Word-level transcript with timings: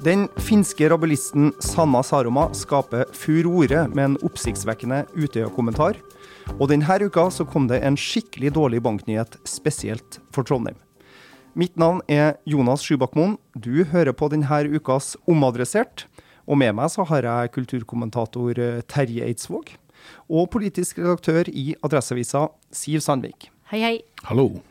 Den 0.00 0.28
finske 0.40 0.88
rabulisten 0.88 1.50
Sanna 1.60 2.00
Saroma 2.02 2.46
skaper 2.56 3.04
furore 3.12 3.82
med 3.92 4.04
en 4.04 4.14
oppsiktsvekkende 4.24 5.02
Utøya-kommentar. 5.12 5.98
Og 6.56 6.70
denne 6.70 6.96
uka 7.04 7.26
så 7.28 7.44
kom 7.44 7.66
det 7.68 7.82
en 7.84 7.98
skikkelig 8.00 8.54
dårlig 8.56 8.80
banknyhet, 8.80 9.36
spesielt 9.44 10.16
for 10.32 10.48
Trondheim. 10.48 10.78
Mitt 11.52 11.76
navn 11.76 12.00
er 12.08 12.38
Jonas 12.48 12.80
Skybakmoen. 12.80 13.36
Du 13.52 13.84
hører 13.84 14.16
på 14.16 14.30
denne 14.32 14.62
ukas 14.72 15.18
Omadressert. 15.28 16.06
Og 16.48 16.56
med 16.56 16.72
meg 16.80 16.88
så 16.88 17.04
har 17.04 17.28
jeg 17.28 17.52
kulturkommentator 17.58 18.56
Terje 18.88 19.28
Eidsvåg. 19.28 19.76
Og 20.32 20.48
politisk 20.48 21.04
redaktør 21.04 21.52
i 21.52 21.74
Adresseavisa, 21.84 22.48
Siv 22.72 23.04
Sandvik. 23.04 23.50
Hei, 23.68 23.84
hei. 23.84 23.96
Hallo. 24.24 24.62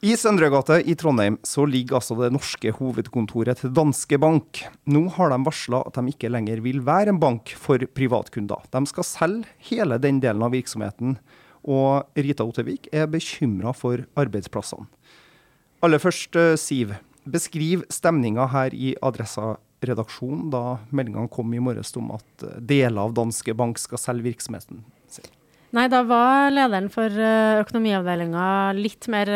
I 0.00 0.14
Søndregata 0.16 0.78
i 0.80 0.94
Trondheim 0.96 1.34
så 1.44 1.66
ligger 1.68 1.98
altså 1.98 2.14
det 2.16 2.30
norske 2.32 2.70
hovedkontoret 2.72 3.58
til 3.60 3.72
Danske 3.76 4.16
Bank. 4.16 4.62
Nå 4.88 5.02
har 5.12 5.28
de 5.28 5.36
varsla 5.44 5.82
at 5.84 5.98
de 5.98 6.14
ikke 6.14 6.30
lenger 6.32 6.62
vil 6.64 6.78
være 6.86 7.12
en 7.12 7.18
bank 7.20 7.50
for 7.52 7.84
privatkunder. 7.98 8.62
De 8.72 8.80
skal 8.88 9.04
selge 9.04 9.50
hele 9.68 9.98
den 10.00 10.22
delen 10.24 10.40
av 10.46 10.54
virksomheten. 10.56 11.18
Og 11.68 12.16
Rita 12.16 12.46
Ottervik 12.48 12.88
er 12.96 13.10
bekymra 13.12 13.74
for 13.76 14.00
arbeidsplassene. 14.16 14.88
Aller 15.84 16.00
først, 16.00 16.38
Siv. 16.56 16.94
Beskriv 17.28 17.84
stemninga 17.92 18.46
her 18.54 18.72
i 18.72 18.94
Adressa-redaksjonen 19.04 20.48
da 20.48 20.78
meldingene 20.88 21.28
kom 21.28 21.52
i 21.52 21.60
morges 21.60 21.92
om 22.00 22.08
at 22.16 22.48
deler 22.56 23.02
av 23.04 23.12
Danske 23.20 23.52
Bank 23.52 23.76
skal 23.84 24.00
selge 24.00 24.30
virksomheten. 24.30 24.80
Nei, 25.70 25.84
da 25.86 26.00
var 26.02 26.50
lederen 26.50 26.88
for 26.90 27.14
økonomiavdelinga 27.60 28.46
litt 28.74 29.06
mer 29.12 29.28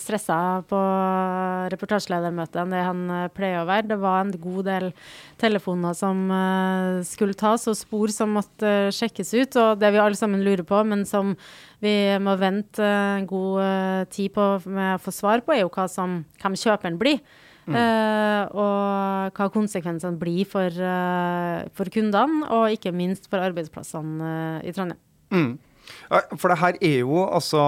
stressa 0.00 0.36
på 0.66 0.80
reportasjeledermøtet 1.70 2.58
enn 2.64 2.74
det 2.74 2.80
han 2.82 3.04
pleier 3.36 3.60
å 3.60 3.68
være. 3.68 3.86
Det 3.92 3.98
var 4.02 4.24
en 4.24 4.32
god 4.42 4.66
del 4.66 4.88
telefoner 5.38 5.94
som 5.94 6.24
skulle 7.06 7.38
tas, 7.38 7.68
og 7.70 7.78
spor 7.78 8.10
som 8.10 8.34
måtte 8.34 8.90
sjekkes 8.96 9.30
ut. 9.36 9.60
Og 9.62 9.78
det 9.78 9.92
vi 9.94 10.02
alle 10.02 10.18
sammen 10.18 10.42
lurer 10.42 10.64
på, 10.66 10.82
men 10.82 11.06
som 11.06 11.36
vi 11.78 11.94
må 12.18 12.34
vente 12.42 12.82
en 12.82 13.30
god 13.30 14.10
tid 14.10 14.34
på 14.34 14.48
med 14.66 14.96
å 14.96 15.00
få 15.06 15.14
svar 15.14 15.46
på, 15.46 15.54
er 15.54 15.62
jo 15.62 15.70
hva 15.78 15.86
som, 15.86 16.24
hvem 16.42 16.58
kjøperen 16.58 16.98
blir. 16.98 17.22
Mm. 17.62 17.76
Uh, 17.78 18.44
og 18.58 19.36
hva 19.38 19.46
konsekvensene 19.54 20.18
blir 20.18 20.48
for, 20.50 20.66
uh, 20.66 21.62
for 21.76 21.90
kundene, 21.94 22.42
og 22.50 22.74
ikke 22.74 22.94
minst 22.94 23.30
for 23.30 23.42
arbeidsplassene 23.44 24.32
uh, 24.58 24.66
i 24.66 24.74
Trondheim. 24.74 24.98
Mm. 25.32 25.58
For 26.36 26.52
det 26.52 26.58
her 26.60 26.76
er 26.84 26.98
jo 27.00 27.24
altså 27.24 27.60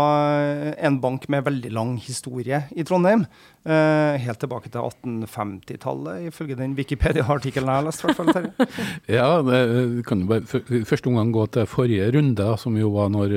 en 0.76 1.00
bank 1.00 1.28
med 1.32 1.46
veldig 1.46 1.72
lang 1.72 1.94
historie 2.00 2.64
i 2.76 2.84
Trondheim. 2.84 3.24
Uh, 3.64 4.20
helt 4.20 4.36
tilbake 4.42 4.68
til 4.68 4.84
1850-tallet, 4.84 6.26
ifølge 6.28 6.58
den 6.58 6.74
Wikipedia-artikkelen 6.76 7.70
jeg 7.72 7.80
har 7.80 7.86
lest. 7.86 8.04
Fall, 8.04 8.50
ja, 9.18 9.28
det 9.40 10.04
kan 10.04 10.20
jo 10.20 10.28
bare 10.28 10.84
første 10.84 11.08
omgang 11.08 11.32
gå 11.32 11.46
til 11.54 11.68
forrige 11.70 12.10
runde, 12.12 12.48
som 12.60 12.76
jo 12.76 12.92
var 12.92 13.08
når 13.14 13.32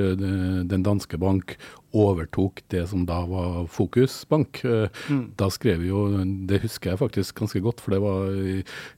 den 0.67 0.83
danske 0.83 1.19
bank 1.21 1.55
overtok 1.95 2.59
det 2.73 2.83
som 2.91 3.05
da 3.07 3.21
var 3.29 3.69
Fokus 3.71 4.19
Bank. 4.27 4.59
Mm. 5.07 5.23
Da 5.39 5.47
skrev 5.53 5.79
vi 5.85 5.91
jo, 5.93 6.03
det 6.49 6.59
husker 6.65 6.91
jeg 6.91 7.01
faktisk 7.01 7.39
ganske 7.39 7.61
godt, 7.63 7.79
for 7.81 7.95
det, 7.95 8.01
var, 8.03 8.27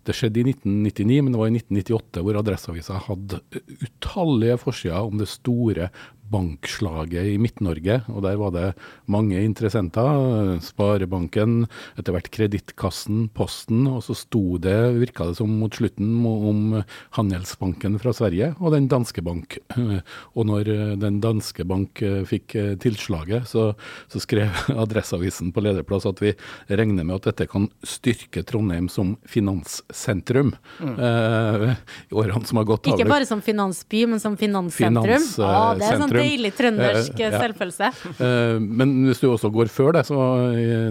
det 0.10 0.16
skjedde 0.18 0.42
i 0.42 0.48
1999, 0.50 1.22
men 1.22 1.36
det 1.36 1.42
var 1.44 1.52
i 1.52 1.60
1998 1.62 2.26
hvor 2.26 2.42
Adresseavisa 2.42 3.00
hadde 3.06 3.44
utallige 3.78 4.58
forsider 4.66 5.06
om 5.06 5.22
det 5.22 5.30
store 5.30 5.92
bankslaget 6.32 7.34
i 7.34 7.38
Midt-Norge. 7.42 8.02
og 8.10 8.24
Der 8.24 8.38
var 8.38 8.52
det 8.56 8.68
mange 9.06 9.42
interessenter. 9.42 10.60
Sparebanken, 10.64 11.68
etter 11.98 12.16
hvert 12.16 12.32
Kredittkassen, 12.32 13.28
Posten. 13.34 13.88
Og 13.88 14.04
så 14.06 14.16
sto 14.18 14.58
det, 14.62 14.78
virka 15.00 15.30
det 15.30 15.40
som 15.40 15.52
mot 15.60 15.74
slutten, 15.74 16.20
om 16.26 16.84
Handelsbanken 17.18 18.00
fra 18.02 18.14
Sverige 18.16 18.54
og 18.60 18.74
den 18.76 18.88
danske 18.92 19.24
bank. 19.26 19.58
Og 20.38 20.46
når 20.48 20.70
den 21.02 21.20
danske 21.24 21.66
bank 21.68 22.02
fikk 22.30 22.56
tilslaget, 22.82 23.48
så, 23.50 23.74
så 24.12 24.22
skrev 24.22 24.50
Adresseavisen 24.84 25.54
på 25.56 25.64
lederplass 25.64 26.08
at 26.10 26.22
vi 26.24 26.34
regner 26.70 27.06
med 27.06 27.20
at 27.20 27.32
dette 27.32 27.50
kan 27.50 27.68
styrke 27.86 28.44
Trondheim 28.48 28.90
som 28.92 29.16
finanssentrum 29.28 30.54
mm. 30.80 30.96
eh, 30.96 31.66
i 32.10 32.18
årene 32.18 32.46
som 32.50 32.62
har 32.62 32.68
gått. 32.70 32.90
Ikke 32.92 33.08
bare 33.10 33.28
som 33.30 33.42
finansby, 33.44 34.06
men 34.10 34.22
som 34.22 34.38
finanssentrum. 34.40 35.06
Finans, 35.06 35.36
ah, 35.44 35.74
det 35.78 35.88
er 35.90 36.02
sånn 36.04 36.14
deilig 36.24 36.54
trøndersk 36.58 37.20
ja. 37.22 37.32
selvfølelse. 37.36 37.92
Uh, 38.20 38.58
men 38.62 38.96
hvis 39.08 39.22
du 39.24 39.30
også 39.32 39.52
går 39.54 39.72
før 39.74 39.96
det, 39.98 40.06
så 40.10 40.20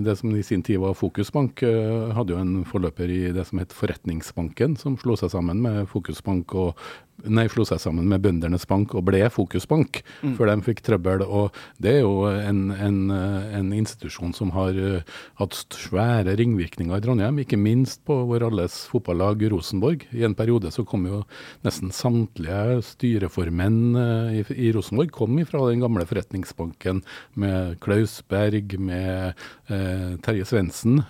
det 0.04 0.18
som 0.20 0.34
i 0.36 0.44
sin 0.46 0.64
tid 0.66 0.80
var 0.82 0.96
Fokusbank, 0.98 1.64
uh, 1.66 2.14
hadde 2.16 2.34
jo 2.34 2.40
en 2.42 2.62
forløper 2.68 3.12
i 3.12 3.20
det 3.34 3.46
som 3.48 3.62
het 3.62 3.74
Forretningsbanken, 3.76 4.78
som 4.80 4.98
slo 5.00 5.18
seg 5.18 5.32
sammen 5.34 5.62
med 5.64 5.84
Fokusbank 5.90 6.56
og 6.58 6.88
nei, 7.26 7.48
slo 7.50 7.64
seg 7.66 7.80
sammen 7.82 8.06
med 8.10 8.22
Bøndernes 8.22 8.66
Bank 8.70 8.92
og 8.94 9.06
ble 9.08 9.24
Fokusbank 9.32 10.02
mm. 10.22 10.36
før 10.38 10.52
de 10.52 10.56
fikk 10.66 10.82
trøbbel. 10.86 11.24
og 11.24 11.56
Det 11.82 11.96
er 11.96 12.04
jo 12.04 12.28
en, 12.30 12.68
en, 12.74 12.98
en 13.10 13.72
institusjon 13.74 14.34
som 14.36 14.52
har 14.54 14.78
hatt 15.40 15.58
svære 15.74 16.36
ringvirkninger 16.38 16.94
i 16.94 17.04
Trondheim, 17.04 17.40
ikke 17.42 17.58
minst 17.60 18.04
på 18.08 18.20
vår 18.30 18.46
alles 18.50 18.80
fotballag 18.92 19.42
Rosenborg. 19.50 20.06
I 20.14 20.24
en 20.28 20.36
periode 20.38 20.70
så 20.74 20.84
kom 20.86 21.08
jo 21.08 21.22
nesten 21.66 21.92
samtlige 21.94 22.78
styreformenn 22.86 23.98
i, 24.38 24.44
i, 24.54 24.70
Rosenborg 24.76 25.12
kom 25.18 25.38
fra 25.48 25.64
den 25.68 25.82
gamle 25.82 26.06
forretningsbanken 26.08 27.02
med 27.38 27.78
Klaus 27.84 28.20
Berg, 28.30 28.78
med 28.78 29.34
eh, 29.66 30.14
Terje 30.24 30.46
Svendsen, 30.48 31.02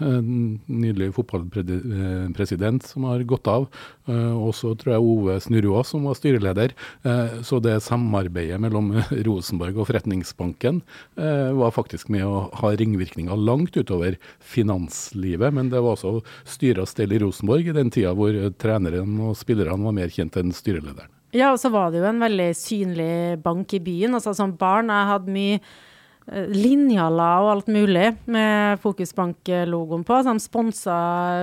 nydelig 0.66 1.12
fotballpresident 1.16 2.86
som 2.88 3.06
har 3.08 3.24
gått 3.28 3.48
av. 3.50 3.68
Eh, 4.08 4.34
og 4.36 4.54
så 4.56 4.72
tror 4.78 4.94
jeg 4.94 5.08
Ove 5.12 5.36
Snurrås 5.42 5.92
som 5.92 6.06
var 6.08 6.16
styreleder. 6.18 6.74
Eh, 7.04 7.40
så 7.46 7.60
det 7.64 7.78
samarbeidet 7.84 8.60
mellom 8.62 8.94
Rosenborg 9.28 9.78
og 9.78 9.90
forretningsbanken 9.90 10.80
eh, 11.20 11.50
var 11.58 11.74
faktisk 11.76 12.10
med 12.14 12.26
å 12.26 12.46
ha 12.62 12.72
ringvirkninger 12.78 13.44
langt 13.48 13.76
utover 13.76 14.18
finanslivet. 14.40 15.54
Men 15.54 15.72
det 15.72 15.84
var 15.84 15.96
også 15.96 16.18
styre 16.48 16.84
og 16.84 16.90
stell 16.90 17.14
i 17.14 17.22
Rosenborg 17.22 17.68
i 17.68 17.76
den 17.76 17.92
tida 17.94 18.14
hvor 18.16 18.34
treneren 18.60 19.20
og 19.28 19.38
spillerne 19.38 19.84
var 19.84 19.96
mer 19.96 20.12
kjent 20.12 20.40
enn 20.40 20.54
styrelederen. 20.56 21.17
Ja, 21.36 21.52
og 21.52 21.60
så 21.60 21.68
var 21.72 21.92
det 21.92 22.00
jo 22.00 22.08
en 22.08 22.22
veldig 22.22 22.48
synlig 22.56 23.12
bank 23.44 23.74
i 23.76 23.82
byen. 23.84 24.16
Altså 24.16 24.32
Som 24.36 24.56
barn 24.56 24.88
jeg 24.92 25.08
hadde 25.10 25.34
mye 25.34 25.58
eh, 25.58 26.48
linjaler 26.54 27.44
og 27.44 27.50
alt 27.52 27.68
mulig 27.72 28.06
med 28.24 28.80
Fokusbank-logoen 28.80 30.06
på. 30.08 30.20
Så 30.24 30.32
de 30.32 30.44
sponsa 30.46 30.98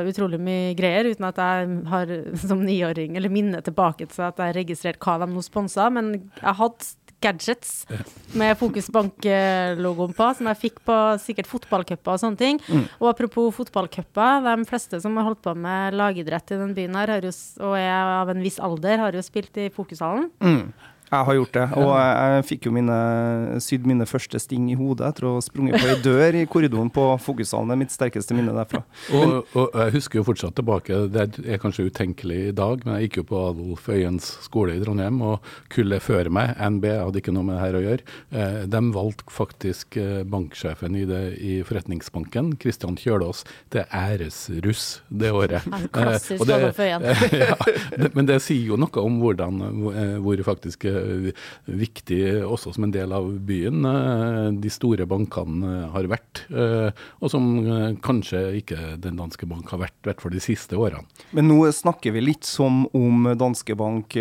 utrolig 0.10 0.42
mye 0.42 0.74
greier, 0.78 1.12
uten 1.14 1.30
at 1.30 1.42
jeg 1.42 1.80
har 1.92 2.16
som 2.48 2.66
niåring 2.66 3.18
eller 3.20 3.34
minne 3.34 3.62
tilbake 3.66 4.10
til 4.10 4.26
at 4.26 4.42
jeg 4.42 4.58
registrerte 4.58 5.06
hva 5.06 5.20
de 5.22 5.30
nå 5.34 5.46
sponsa. 5.46 5.92
Men 5.94 6.16
jeg 6.18 6.58
hadde 6.62 6.94
gadgets 7.24 7.86
med 8.38 8.58
Fokusbank-logoen 8.60 10.16
på, 10.18 10.30
som 10.38 10.50
jeg 10.52 10.62
fikk 10.62 10.82
på 10.88 10.98
sikkert 11.24 11.50
fotballcuper 11.50 12.16
og 12.16 12.22
sånne 12.22 12.40
ting. 12.40 12.60
Mm. 12.68 12.84
Og 13.00 13.12
apropos 13.12 13.54
fotballcuper, 13.56 14.44
de 14.46 14.68
fleste 14.70 15.00
som 15.04 15.16
har 15.20 15.30
holdt 15.30 15.44
på 15.46 15.56
med 15.58 15.98
lagidrett 15.98 16.56
i 16.56 16.60
den 16.62 16.76
byen 16.78 16.98
her, 17.00 17.16
jo, 17.26 17.32
og 17.64 17.78
er 17.80 18.18
av 18.22 18.34
en 18.34 18.44
viss 18.44 18.60
alder, 18.64 19.00
har 19.02 19.16
jo 19.16 19.24
spilt 19.26 19.58
i 19.62 19.72
Fokushallen. 19.74 20.30
Mm. 20.44 20.68
Jeg 21.06 21.26
har 21.28 21.38
gjort 21.38 21.54
det, 21.54 21.66
og 21.78 21.92
jeg 21.94 22.46
fikk 22.50 22.66
jo 22.66 22.72
mine, 22.74 22.96
sydd 23.62 23.86
mine 23.86 24.08
første 24.10 24.40
sting 24.42 24.72
i 24.74 24.78
hodet 24.78 25.06
etter 25.12 25.28
å 25.30 25.36
ha 25.36 25.44
sprunget 25.44 25.78
på 25.78 25.90
ei 25.92 25.98
dør 26.02 26.38
i 26.40 26.46
korridoren 26.50 26.90
på 26.94 27.04
Fokussalen. 27.22 27.70
Det 27.70 27.76
er 27.76 27.82
mitt 27.84 27.94
sterkeste 27.94 28.38
minne 28.38 28.56
derfra. 28.56 28.82
Og, 29.14 29.36
og, 29.54 29.76
Jeg 29.76 29.94
husker 30.00 30.20
jo 30.20 30.26
fortsatt 30.26 30.56
tilbake, 30.58 31.04
det 31.14 31.28
er 31.46 31.62
kanskje 31.62 31.88
utenkelig 31.92 32.40
i 32.50 32.56
dag, 32.58 32.82
men 32.86 32.98
jeg 32.98 33.10
gikk 33.10 33.20
jo 33.22 33.26
på 33.30 33.42
Adolf 33.52 33.90
Øyens 33.94 34.32
skole 34.48 34.76
i 34.76 34.82
Trondheim, 34.82 35.22
og 35.26 35.46
kullet 35.74 36.04
før 36.04 36.32
meg, 36.34 36.56
NB, 36.58 36.90
hadde 37.04 37.22
ikke 37.22 37.36
noe 37.36 37.48
med 37.48 37.60
det 37.60 37.62
her 37.62 37.78
å 37.78 37.84
gjøre. 37.86 38.08
Eh, 38.34 38.58
de 38.74 38.84
valgte 38.98 39.36
faktisk 39.36 40.00
eh, 40.02 40.24
banksjefen 40.26 40.98
i, 40.98 41.06
det, 41.10 41.22
i 41.38 41.60
forretningsbanken, 41.68 42.56
Kristian 42.62 42.98
Kjølås, 43.00 43.46
til 43.74 43.86
æresruss 43.94 44.88
det 45.14 45.32
året. 45.36 45.70
Klassisk 45.94 46.48
Adolf 46.50 46.82
Øyen. 46.82 47.06
ja, 47.46 48.10
men 48.18 48.26
det 48.30 48.42
sier 48.44 48.74
jo 48.74 48.82
noe 48.82 49.06
om 49.06 49.22
hvordan, 49.22 49.62
hvor 50.26 50.46
faktisk 50.50 50.88
viktig 51.66 52.20
også 52.46 52.74
som 52.76 52.88
en 52.88 52.94
del 52.94 53.14
av 53.16 53.28
byen 53.48 53.86
eh, 53.90 54.50
de 54.62 54.72
store 54.74 55.08
bankene 55.10 55.72
eh, 55.72 55.88
har 55.94 56.10
vært. 56.12 56.44
Eh, 56.50 56.90
og 57.22 57.32
som 57.32 57.48
kanskje 58.06 58.42
ikke 58.62 58.96
den 59.02 59.20
danske 59.20 59.48
bank 59.50 59.72
har 59.74 59.82
vært, 59.86 59.98
i 60.04 60.10
hvert 60.10 60.24
fall 60.24 60.36
de 60.36 60.44
siste 60.44 60.78
årene. 60.80 61.06
Men 61.36 61.50
nå 61.50 61.60
snakker 61.76 62.16
vi 62.16 62.24
litt 62.24 62.48
som 62.48 62.86
om 62.96 63.30
Danske 63.40 63.76
Bank 63.78 64.16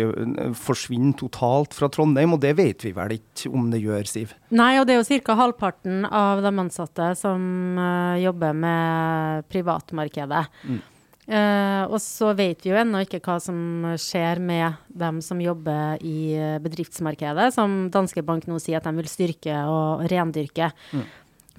forsvinner 0.59 1.15
totalt 1.19 1.75
fra 1.77 1.89
Trondheim, 1.91 2.33
og 2.35 2.41
det 2.43 2.55
vet 2.57 2.85
vi 2.85 2.93
vel 2.95 3.17
ikke 3.17 3.51
om 3.53 3.69
det 3.73 3.81
gjør, 3.83 4.07
Siv? 4.09 4.33
Nei, 4.55 4.73
og 4.79 4.87
det 4.87 4.95
er 4.95 5.01
jo 5.01 5.19
ca. 5.25 5.37
halvparten 5.39 6.07
av 6.07 6.41
de 6.45 6.51
ansatte 6.65 7.11
som 7.19 7.79
jobber 8.21 8.57
med 8.57 9.47
privatmarkedet. 9.51 10.43
Mm. 10.65 10.83
Uh, 11.25 11.89
og 11.89 11.97
så 12.03 12.35
vet 12.37 12.61
vi 12.61 12.69
jo 12.69 12.77
ennå 12.77 12.99
ikke 13.01 13.17
hva 13.25 13.39
som 13.41 13.57
skjer 13.97 14.37
med 14.45 14.77
dem 14.93 15.23
som 15.25 15.39
jobber 15.41 15.97
i 16.05 16.35
eh, 16.37 16.57
bedriftsmarkedet, 16.61 17.47
som 17.55 17.87
Danske 17.93 18.21
Bank 18.25 18.45
nå 18.45 18.59
sier 18.61 18.77
at 18.77 18.85
de 18.85 18.93
vil 18.99 19.09
styrke 19.09 19.55
og 19.65 20.05
rendyrke. 20.11 20.69
Mm. 20.93 21.05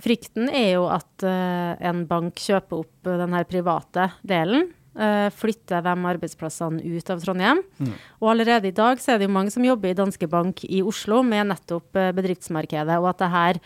Frykten 0.07 0.53
er 0.53 0.77
jo 0.77 0.87
at 0.93 1.27
uh, 1.27 1.75
en 1.83 2.05
bank 2.07 2.39
kjøper 2.39 2.85
opp 2.85 3.11
den 3.11 3.35
her 3.35 3.49
private 3.49 4.11
delen. 4.23 4.69
Uh, 4.97 5.33
flytter 5.35 5.83
de 5.85 5.97
arbeidsplassene 6.13 6.85
ut 6.87 7.11
av 7.13 7.25
Trondheim. 7.25 7.65
Mm. 7.83 7.93
Og 8.23 8.31
allerede 8.37 8.71
i 8.71 8.77
dag 8.77 9.03
så 9.03 9.15
er 9.15 9.21
det 9.21 9.27
jo 9.27 9.35
mange 9.35 9.55
som 9.55 9.67
jobber 9.67 9.91
i 9.91 9.99
Danske 9.99 10.31
Bank 10.31 10.63
i 10.69 10.85
Oslo 10.87 11.25
med 11.27 11.51
nettopp 11.51 11.91
bedriftsmarkedet, 12.17 13.01
og 13.03 13.11
at 13.11 13.25
det 13.25 13.35
her 13.35 13.63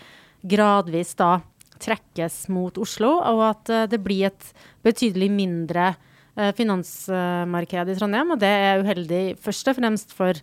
gradvis 0.56 1.12
da 1.18 1.34
trekkes 1.80 2.44
mot 2.52 2.78
Oslo, 2.80 3.16
og 3.18 3.44
at 3.50 3.72
uh, 3.72 3.84
det 3.90 4.00
blir 4.04 4.28
et 4.30 4.48
betydelig 4.86 5.30
mindre 5.32 5.92
uh, 5.94 6.50
finansmarked 6.56 7.92
i 7.92 7.98
Trondheim. 7.98 8.34
Og 8.34 8.42
det 8.42 8.50
er 8.50 8.84
uheldig 8.84 9.24
først 9.42 9.72
og 9.72 9.80
fremst 9.80 10.16
for 10.16 10.40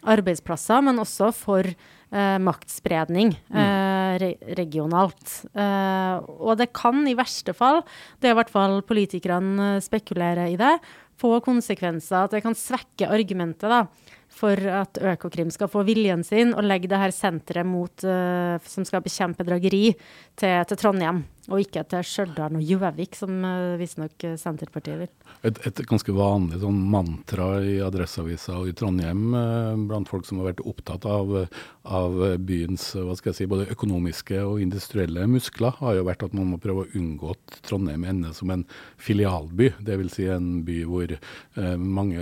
arbeidsplasser, 0.00 0.80
men 0.84 1.00
også 1.02 1.28
for 1.36 1.66
eh, 1.66 2.36
maktspredning 2.40 3.34
eh, 3.52 4.12
re 4.22 4.30
regionalt. 4.56 5.34
og 5.52 6.54
det 6.56 6.70
kan 6.72 7.04
i 7.04 7.12
verste 7.18 7.52
fall, 7.52 7.82
det 8.16 8.30
er 8.30 8.34
i 8.34 8.38
hvert 8.38 8.52
fall 8.52 8.80
politikerne 8.86 9.74
spekulerer 9.84 10.54
i 10.54 10.56
det, 10.56 10.72
få 11.20 11.36
konsekvenser 11.44 12.24
at 12.24 12.32
det 12.32 12.42
kan 12.44 12.56
svekke 12.56 13.10
argumentet 13.12 13.68
da, 13.68 13.84
for 14.30 14.56
at 14.56 15.00
Økokrim 15.12 15.50
skal 15.52 15.70
få 15.70 15.82
viljen 15.88 16.22
sin 16.26 16.54
og 16.54 16.64
legge 16.66 16.90
det 16.90 17.00
her 17.00 17.14
senteret 17.14 17.66
mot, 17.66 18.06
uh, 18.06 18.56
som 18.64 18.86
skal 18.86 19.04
bekjempe 19.04 19.46
drageri, 19.46 19.90
til, 20.40 20.64
til 20.70 20.80
Trondheim 20.80 21.24
og 21.48 21.62
ikke 21.62 21.82
til 21.88 22.04
Stjørdal 22.04 22.58
og 22.58 22.64
Gjøvik, 22.66 23.16
som 23.16 23.40
uh, 23.46 23.78
visstnok 23.80 24.26
eh, 24.28 24.36
Senterpartiet 24.40 25.00
vil. 25.00 25.10
Et, 25.46 25.56
et, 25.66 25.82
ganske 25.88 26.12
vanlig 26.12 26.60
sånn 26.60 26.80
mantra 26.92 27.48
i 27.64 27.78
Adresseavisa 27.84 28.58
og 28.60 28.68
i 28.68 28.74
Trondheim 28.76 29.32
uh, 29.32 29.72
blant 29.88 30.10
folk 30.10 30.28
som 30.28 30.40
har 30.40 30.50
vært 30.50 30.60
opptatt 30.68 31.06
av, 31.08 31.32
av, 31.88 32.18
byens 32.44 32.90
hva 32.98 33.16
skal 33.16 33.32
jeg 33.32 33.38
si, 33.38 33.48
både 33.50 33.70
økonomiske 33.72 34.42
og 34.44 34.60
industrielle 34.60 35.24
muskler, 35.30 35.78
har 35.80 35.96
jo 35.96 36.06
vært 36.10 36.26
at 36.26 36.36
man 36.36 36.52
må 36.52 36.60
prøve 36.60 36.84
å 36.84 36.92
unngå 36.98 37.32
at 37.32 37.58
Trondheim 37.66 38.04
ender 38.10 38.36
som 38.36 38.52
en 38.52 38.66
filialby. 39.00 39.70
Dvs. 39.80 40.10
Si 40.10 40.26
en 40.28 40.48
by 40.66 40.80
hvor 40.90 41.12
mange 41.78 42.18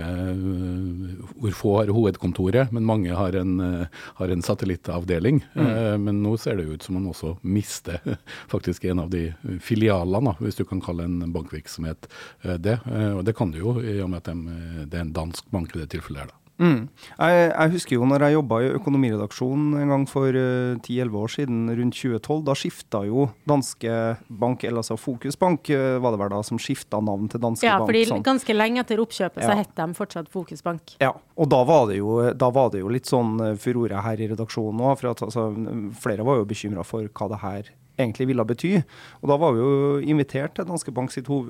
hvor 1.39 1.55
få 1.57 1.71
har 1.79 1.91
hovedkontoret, 1.95 2.73
men 2.75 2.85
mange 2.85 3.15
har 3.17 3.35
en, 3.39 3.55
har 4.19 4.33
en 4.33 4.43
satellittavdeling. 4.45 5.41
Mm. 5.55 6.03
men 6.05 6.21
nå 6.23 6.35
ser 6.37 6.59
det 6.59 6.67
ut 6.69 6.85
som 6.85 6.99
man 6.99 7.07
også 7.09 7.33
mister 7.41 7.97
faktisk 8.53 8.85
en 8.85 9.01
av 9.03 9.08
de 9.11 9.23
filialene, 9.63 10.35
hvis 10.39 10.59
du 10.59 10.65
kan 10.67 10.81
kalle 10.83 11.07
en 11.07 11.33
bankvirksomhet 11.35 12.09
eh, 12.43 12.57
det. 12.57 12.79
Eh, 12.89 13.13
og 13.17 13.23
det 13.27 13.35
kan 13.37 13.53
du 13.53 13.61
jo, 13.61 13.77
i 13.81 13.99
og 14.03 14.11
med 14.11 14.23
at 14.23 14.31
de, 14.31 14.59
det 14.89 14.99
er 14.99 15.07
en 15.07 15.15
dansk 15.15 15.49
bank 15.53 15.75
i 15.75 15.83
det 15.83 15.91
tilfellet 15.95 16.25
her. 16.25 16.33
da. 16.33 16.39
Mm. 16.59 16.89
Jeg, 17.15 17.35
jeg, 17.53 17.71
husker 17.71 17.95
jo 17.95 18.07
når 18.09 18.25
jeg 18.25 18.35
jobba 18.35 18.57
i 18.59 18.71
økonomiredaksjonen 18.75 19.77
en 19.79 19.93
gang 19.93 20.03
for 20.11 20.35
uh, 20.35 20.73
eh, 20.75 20.81
10-11 20.83 21.15
år 21.21 21.31
siden, 21.31 21.61
rundt 21.79 21.95
2012. 21.95 22.41
Da 22.49 22.55
skifta 22.59 23.01
jo 23.07 23.29
Danske 23.47 23.95
Bank, 24.27 24.65
eller 24.67 24.83
altså 24.83 24.99
Fokusbank, 24.99 25.71
uh, 25.71 25.95
var 26.03 26.15
det 26.15 26.21
vel 26.21 26.33
da, 26.35 26.41
som 26.45 26.59
skifta 26.59 26.99
navn 27.03 27.31
til 27.31 27.43
Danske 27.45 27.67
ja, 27.67 27.77
Bank. 27.79 27.87
Ja, 27.87 27.91
fordi 27.93 28.03
sånn. 28.11 28.25
ganske 28.27 28.57
lenge 28.57 28.83
etter 28.83 29.03
oppkjøpet 29.05 29.45
ja. 29.45 29.47
så 29.47 29.57
het 29.61 29.71
de 29.79 29.87
fortsatt 30.01 30.31
Fokusbank. 30.33 30.97
Ja, 31.03 31.13
og 31.15 31.51
da 31.51 31.63
var 31.67 31.87
det 31.91 32.01
jo, 32.01 32.19
var 32.27 32.73
det 32.75 32.83
jo 32.83 32.91
litt 32.91 33.07
sånn 33.07 33.39
furore 33.59 34.03
her 34.03 34.19
i 34.19 34.31
redaksjonen 34.33 34.83
òg. 34.83 34.99
For 34.99 35.13
at 35.13 35.23
altså, 35.29 35.47
flere 36.03 36.27
var 36.27 36.41
jo 36.41 36.49
bekymra 36.49 36.83
for 36.87 37.07
hva 37.07 37.31
det 37.31 37.43
her 37.45 37.71
egentlig 37.99 38.29
ville 38.31 38.45
bety. 38.47 38.73
Og 39.21 39.31
da 39.31 39.37
var 39.41 39.55
vi 39.55 39.63
jo 39.63 39.99
invitert 40.13 40.55
til 40.57 40.67
Danske 40.69 40.93
Bank 40.95 41.13
sitt 41.13 41.29
hov 41.31 41.49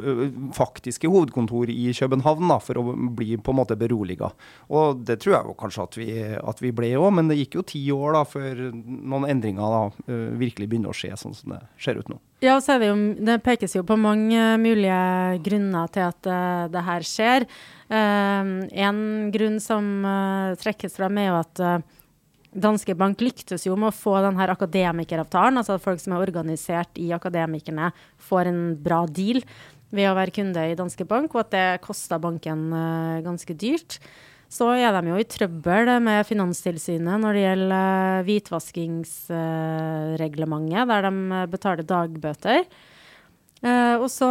faktiske 0.55 1.09
hovedkontor 1.09 1.71
i 1.73 1.89
København 1.95 2.49
da, 2.51 2.59
for 2.63 2.79
å 2.81 2.85
bli 3.17 3.37
på 3.37 3.53
en 3.53 3.59
måte 3.61 3.77
beroliga. 3.79 4.31
Og 4.69 5.03
det 5.07 5.19
tror 5.23 5.35
jeg 5.35 5.49
jo 5.49 5.57
kanskje 5.59 5.85
at 5.85 5.99
vi, 5.99 6.09
at 6.53 6.63
vi 6.63 6.73
ble 6.75 6.93
òg, 6.99 7.11
men 7.17 7.31
det 7.31 7.39
gikk 7.43 7.59
jo 7.59 7.67
ti 7.73 7.83
år 7.95 8.17
da 8.17 8.25
før 8.27 8.65
noen 8.73 9.29
endringer 9.29 9.75
da 9.75 10.17
virkelig 10.39 10.69
begynner 10.69 10.93
å 10.93 10.97
skje 10.97 11.15
sånn 11.19 11.37
som 11.37 11.55
det 11.55 11.63
ser 11.81 11.99
ut 11.99 12.09
nå. 12.11 12.19
Ja, 12.39 12.55
så 12.63 12.77
er 12.77 12.79
det, 12.79 12.87
jo, 12.87 12.99
det 13.27 13.41
pekes 13.43 13.73
jo 13.75 13.83
på 13.83 13.97
mange 13.99 14.39
mulige 14.61 14.99
grunner 15.43 15.89
til 15.91 16.05
at 16.07 16.29
uh, 16.31 16.67
det 16.71 16.83
her 16.87 17.03
skjer. 17.03 17.45
Uh, 17.91 18.63
en 18.85 19.01
grunn 19.33 19.57
som 19.63 19.89
uh, 20.07 20.55
trekkes 20.61 20.95
fram, 20.95 21.19
er 21.19 21.33
jo 21.33 21.39
at 21.41 21.63
Danske 22.49 22.95
Bank 22.97 23.21
lyktes 23.21 23.67
jo 23.67 23.75
med 23.77 23.91
å 23.91 23.95
få 23.95 24.15
denne 24.25 24.47
akademikeravtalen, 24.49 25.57
altså 25.61 25.75
at 25.77 25.83
folk 25.83 25.99
som 26.01 26.13
er 26.15 26.23
organisert 26.25 26.89
i 26.97 27.11
Akademikerne, 27.13 27.91
får 28.25 28.45
en 28.49 28.75
bra 28.81 29.05
deal 29.05 29.43
ved 29.93 30.09
å 30.09 30.15
være 30.17 30.31
kunde 30.33 30.71
i 30.71 30.75
Danske 30.77 31.05
Bank, 31.09 31.35
og 31.35 31.41
at 31.45 31.51
det 31.53 31.81
kosta 31.85 32.17
banken 32.21 32.73
uh, 32.73 33.21
ganske 33.25 33.53
dyrt. 33.53 33.99
Så 34.49 34.65
er 34.73 34.91
de 34.95 35.07
jo 35.11 35.17
i 35.21 35.29
trøbbel 35.29 36.01
med 36.01 36.25
Finanstilsynet 36.25 37.21
når 37.21 37.33
det 37.37 37.45
gjelder 37.45 37.77
uh, 37.77 38.25
hvitvaskingsreglementet, 38.25 40.89
der 40.89 41.01
de 41.05 41.13
betaler 41.53 41.85
dagbøter. 41.85 42.65
Uh, 43.59 43.99
og 43.99 44.07
så 44.07 44.27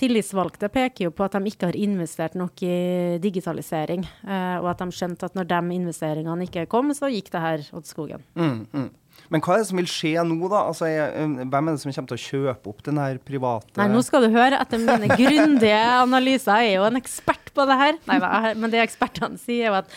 Tillitsvalgte 0.00 0.70
peker 0.72 1.10
jo 1.10 1.12
på 1.12 1.26
at 1.26 1.34
de 1.36 1.50
ikke 1.50 1.68
har 1.68 1.76
investert 1.76 2.36
nok 2.38 2.62
i 2.64 2.76
digitalisering. 3.20 4.06
Uh, 4.24 4.62
og 4.62 4.70
at 4.72 4.80
de 4.80 4.96
skjønte 4.96 5.28
at 5.28 5.36
når 5.36 5.50
de 5.50 5.58
investeringene 5.76 6.46
ikke 6.48 6.64
kom, 6.72 6.94
så 6.96 7.10
gikk 7.12 7.28
det 7.34 7.42
her 7.42 7.66
åt 7.76 7.90
skogen. 7.90 8.24
Mm, 8.38 8.62
mm. 8.72 8.88
Men 9.32 9.42
hva 9.42 9.56
er 9.56 9.62
det 9.62 9.68
som 9.70 9.80
vil 9.80 9.88
skje 9.90 10.12
nå, 10.28 10.38
da? 10.52 10.62
Altså, 10.70 10.88
jeg, 10.90 11.06
eh, 11.08 11.46
hvem 11.50 11.68
er 11.68 11.74
det 11.74 11.82
som 11.82 11.92
kommer 11.92 12.10
til 12.12 12.18
å 12.18 12.24
kjøpe 12.26 12.70
opp 12.72 12.82
den 12.86 13.00
her 13.00 13.18
private 13.24 13.80
Nei, 13.80 13.88
nå 13.90 14.02
skal 14.04 14.26
du 14.26 14.28
høre. 14.34 14.60
Etter 14.60 14.82
mine 14.82 15.08
grundige 15.18 15.80
analyser, 16.04 16.62
jeg 16.62 16.74
er 16.74 16.78
jo 16.78 16.86
en 16.88 17.00
ekspert 17.00 17.52
på 17.56 17.66
det 17.68 17.78
her. 17.80 17.98
Nei, 18.08 18.18
men 18.60 18.72
det 18.72 18.82
ekspertene 18.84 19.40
sier, 19.40 19.66
er 19.66 19.72
jo 19.72 19.78
at 19.80 19.96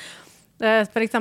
uh, 0.64 0.82
f.eks. 0.88 1.20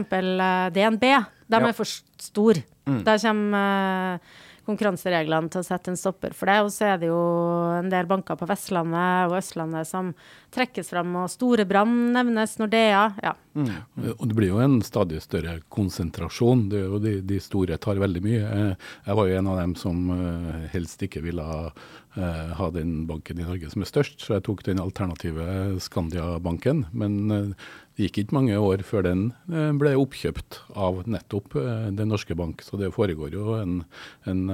DNB 0.79 1.05
De 1.05 1.13
Ja. 1.13 1.25
er 1.61 1.77
for 1.77 1.91
store. 2.23 2.65
Der 2.89 3.19
kommer 3.21 4.15
eh, 4.15 4.37
konkurransereglene 4.69 5.51
til 5.53 5.63
å 5.63 5.67
sette 5.67 5.93
en 5.93 5.99
stopper 5.99 6.37
for 6.37 6.51
det. 6.51 6.59
Og 6.65 6.71
så 6.75 6.93
er 6.93 7.03
det 7.03 7.11
jo 7.11 7.19
en 7.79 7.91
del 7.93 8.09
banker 8.11 8.39
på 8.39 8.49
Vestlandet 8.49 9.31
og 9.31 9.39
Østlandet 9.41 9.89
som 9.89 10.13
trekkes 10.55 10.93
fram, 10.93 11.17
og 11.25 11.33
Storebrand 11.33 12.13
nevnes, 12.17 12.59
Nordea. 12.61 13.09
Ja. 13.25 13.35
Og 13.59 14.25
det 14.29 14.37
blir 14.37 14.53
jo 14.53 14.61
en 14.63 14.79
stadig 14.87 15.21
større 15.25 15.59
konsentrasjon. 15.73 16.67
Det 16.73 16.81
er 16.81 16.87
jo 16.87 17.01
de, 17.03 17.15
de 17.27 17.39
store 17.43 17.79
tar 17.81 18.01
veldig 18.01 18.23
mye. 18.25 18.43
Eh, 18.45 18.91
Jeg 19.09 19.19
var 19.19 19.29
jo 19.29 19.39
en 19.39 19.51
av 19.53 19.61
dem 19.63 19.75
som 19.79 20.11
eh, 20.15 20.69
helst 20.75 21.03
ikke 21.05 21.23
ville 21.25 21.45
ha, 21.45 21.73
eh, 22.19 22.63
den 22.75 23.07
banken 23.09 23.41
i 23.41 23.47
Norge 23.47 23.71
som 23.73 23.83
er 23.83 23.91
størst, 23.91 24.23
så 24.25 24.37
jeg 24.37 24.47
tok 24.49 24.65
den 24.67 24.83
alternative 24.83 25.79
Skandia-banken. 25.83 26.85
Men 26.93 27.31
det 27.31 28.07
gikk 28.07 28.21
ikke 28.23 28.37
mange 28.39 28.59
år 28.63 28.85
før 28.87 29.07
den 29.09 29.25
ble 29.81 29.95
oppkjøpt 29.99 30.61
av 30.79 31.01
nettopp 31.11 31.57
Den 31.99 32.13
norske 32.13 32.37
bank. 32.39 32.63
Så 32.63 32.79
det 32.79 32.93
foregår 32.95 33.35
jo 33.35 33.57
en, 33.59 33.81
en 34.31 34.45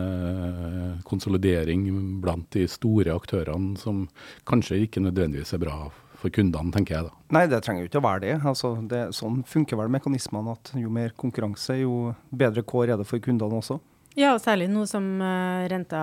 konsolidering 1.05 1.91
blant 2.25 2.49
de 2.57 2.65
store 2.71 3.13
aktørene 3.13 3.77
som 3.81 4.07
kanskje 4.49 4.85
ikke 4.87 5.05
nødvendigvis 5.05 5.53
er 5.57 5.65
bra 5.67 5.77
for 6.25 6.33
kundene, 6.33 6.73
tenker 6.73 6.97
jeg 6.97 7.07
da. 7.09 7.17
Nei, 7.37 7.45
det 7.53 7.61
trenger 7.65 7.85
jo 7.85 7.91
ikke 7.91 8.01
å 8.01 8.07
være 8.07 8.23
det. 8.25 8.37
Altså, 8.49 8.75
det 8.89 9.03
sånn 9.17 9.43
funker 9.49 9.79
vel 9.81 9.93
mekanismene 9.93 10.55
at 10.57 10.73
jo 10.81 10.93
mer 10.93 11.13
konkurranse, 11.21 11.77
jo 11.83 12.15
bedre 12.33 12.65
kår 12.65 12.95
er 12.95 13.03
det 13.03 13.09
for 13.09 13.21
kundene 13.23 13.61
også. 13.61 13.79
Ja, 14.15 14.33
og 14.33 14.41
særlig 14.41 14.71
nå 14.71 14.85
som 14.87 15.05
eh, 15.21 15.67
renta 15.73 16.01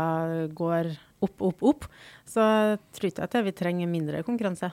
går 0.54 0.92
opp, 1.24 1.42
opp, 1.48 1.66
opp. 1.72 1.90
Så 2.28 2.44
jeg 2.44 2.80
tror 2.98 3.10
ikke 3.10 3.28
at 3.28 3.38
vi 3.48 3.56
trenger 3.56 3.90
mindre 3.90 4.24
konkurranse. 4.28 4.72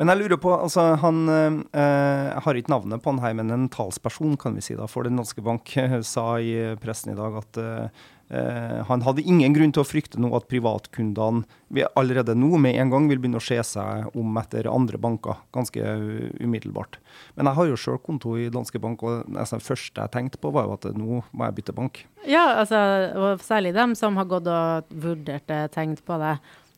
Men 0.00 0.12
jeg 0.12 0.22
lurer 0.22 0.40
på, 0.40 0.52
altså 0.54 0.90
han 1.00 1.24
eh, 1.28 1.58
Jeg 1.80 2.44
har 2.46 2.58
ikke 2.58 2.72
navnet 2.72 3.02
på 3.02 3.14
han 3.14 3.22
her, 3.24 3.36
men 3.38 3.52
en 3.54 3.68
talsperson 3.72 4.38
kan 4.40 4.56
vi 4.56 4.64
si 4.64 4.78
da, 4.78 4.88
for 4.90 5.06
Den 5.06 5.18
norske 5.20 5.44
bank 5.44 5.76
eh, 5.80 6.00
sa 6.06 6.32
i 6.40 6.54
pressen 6.80 7.14
i 7.14 7.18
dag 7.18 7.38
at 7.42 7.60
eh, 7.64 8.08
han 8.30 9.02
hadde 9.02 9.24
ingen 9.26 9.54
grunn 9.56 9.72
til 9.74 9.82
å 9.82 9.88
frykte 9.88 10.20
nå 10.22 10.28
at 10.38 10.46
privatkundene 10.46 11.42
allerede 11.98 12.36
nå 12.38 12.60
med 12.62 12.78
en 12.78 12.92
gang 12.92 13.08
vil 13.10 13.18
begynne 13.18 13.40
å 13.40 13.42
se 13.42 13.58
seg 13.66 14.14
om 14.14 14.38
etter 14.38 14.68
andre 14.70 15.00
banker, 15.02 15.40
ganske 15.50 15.82
uh, 15.82 16.28
umiddelbart. 16.38 17.00
Men 17.34 17.50
jeg 17.50 17.58
har 17.58 17.70
jo 17.72 17.80
sjøl 17.82 17.98
konto 18.06 18.36
i 18.38 18.46
Danske 18.54 18.78
Bank, 18.82 19.02
og 19.02 19.26
det 19.34 19.62
første 19.66 20.04
jeg 20.04 20.14
tenkte 20.14 20.38
på, 20.38 20.54
var 20.54 20.68
jo 20.68 20.78
at 20.78 20.86
nå 20.94 21.24
må 21.26 21.48
jeg 21.48 21.58
bytte 21.58 21.74
bank. 21.74 22.04
Ja, 22.22 22.44
altså, 22.62 22.78
og 23.18 23.42
særlig 23.42 23.74
dem 23.74 23.96
som 23.98 24.18
har 24.20 24.30
gått 24.30 24.46
og 24.46 24.94
vurdert 24.94 25.50
det, 25.50 25.64
tenkt 25.74 26.06
på 26.06 26.22
det. 26.22 26.36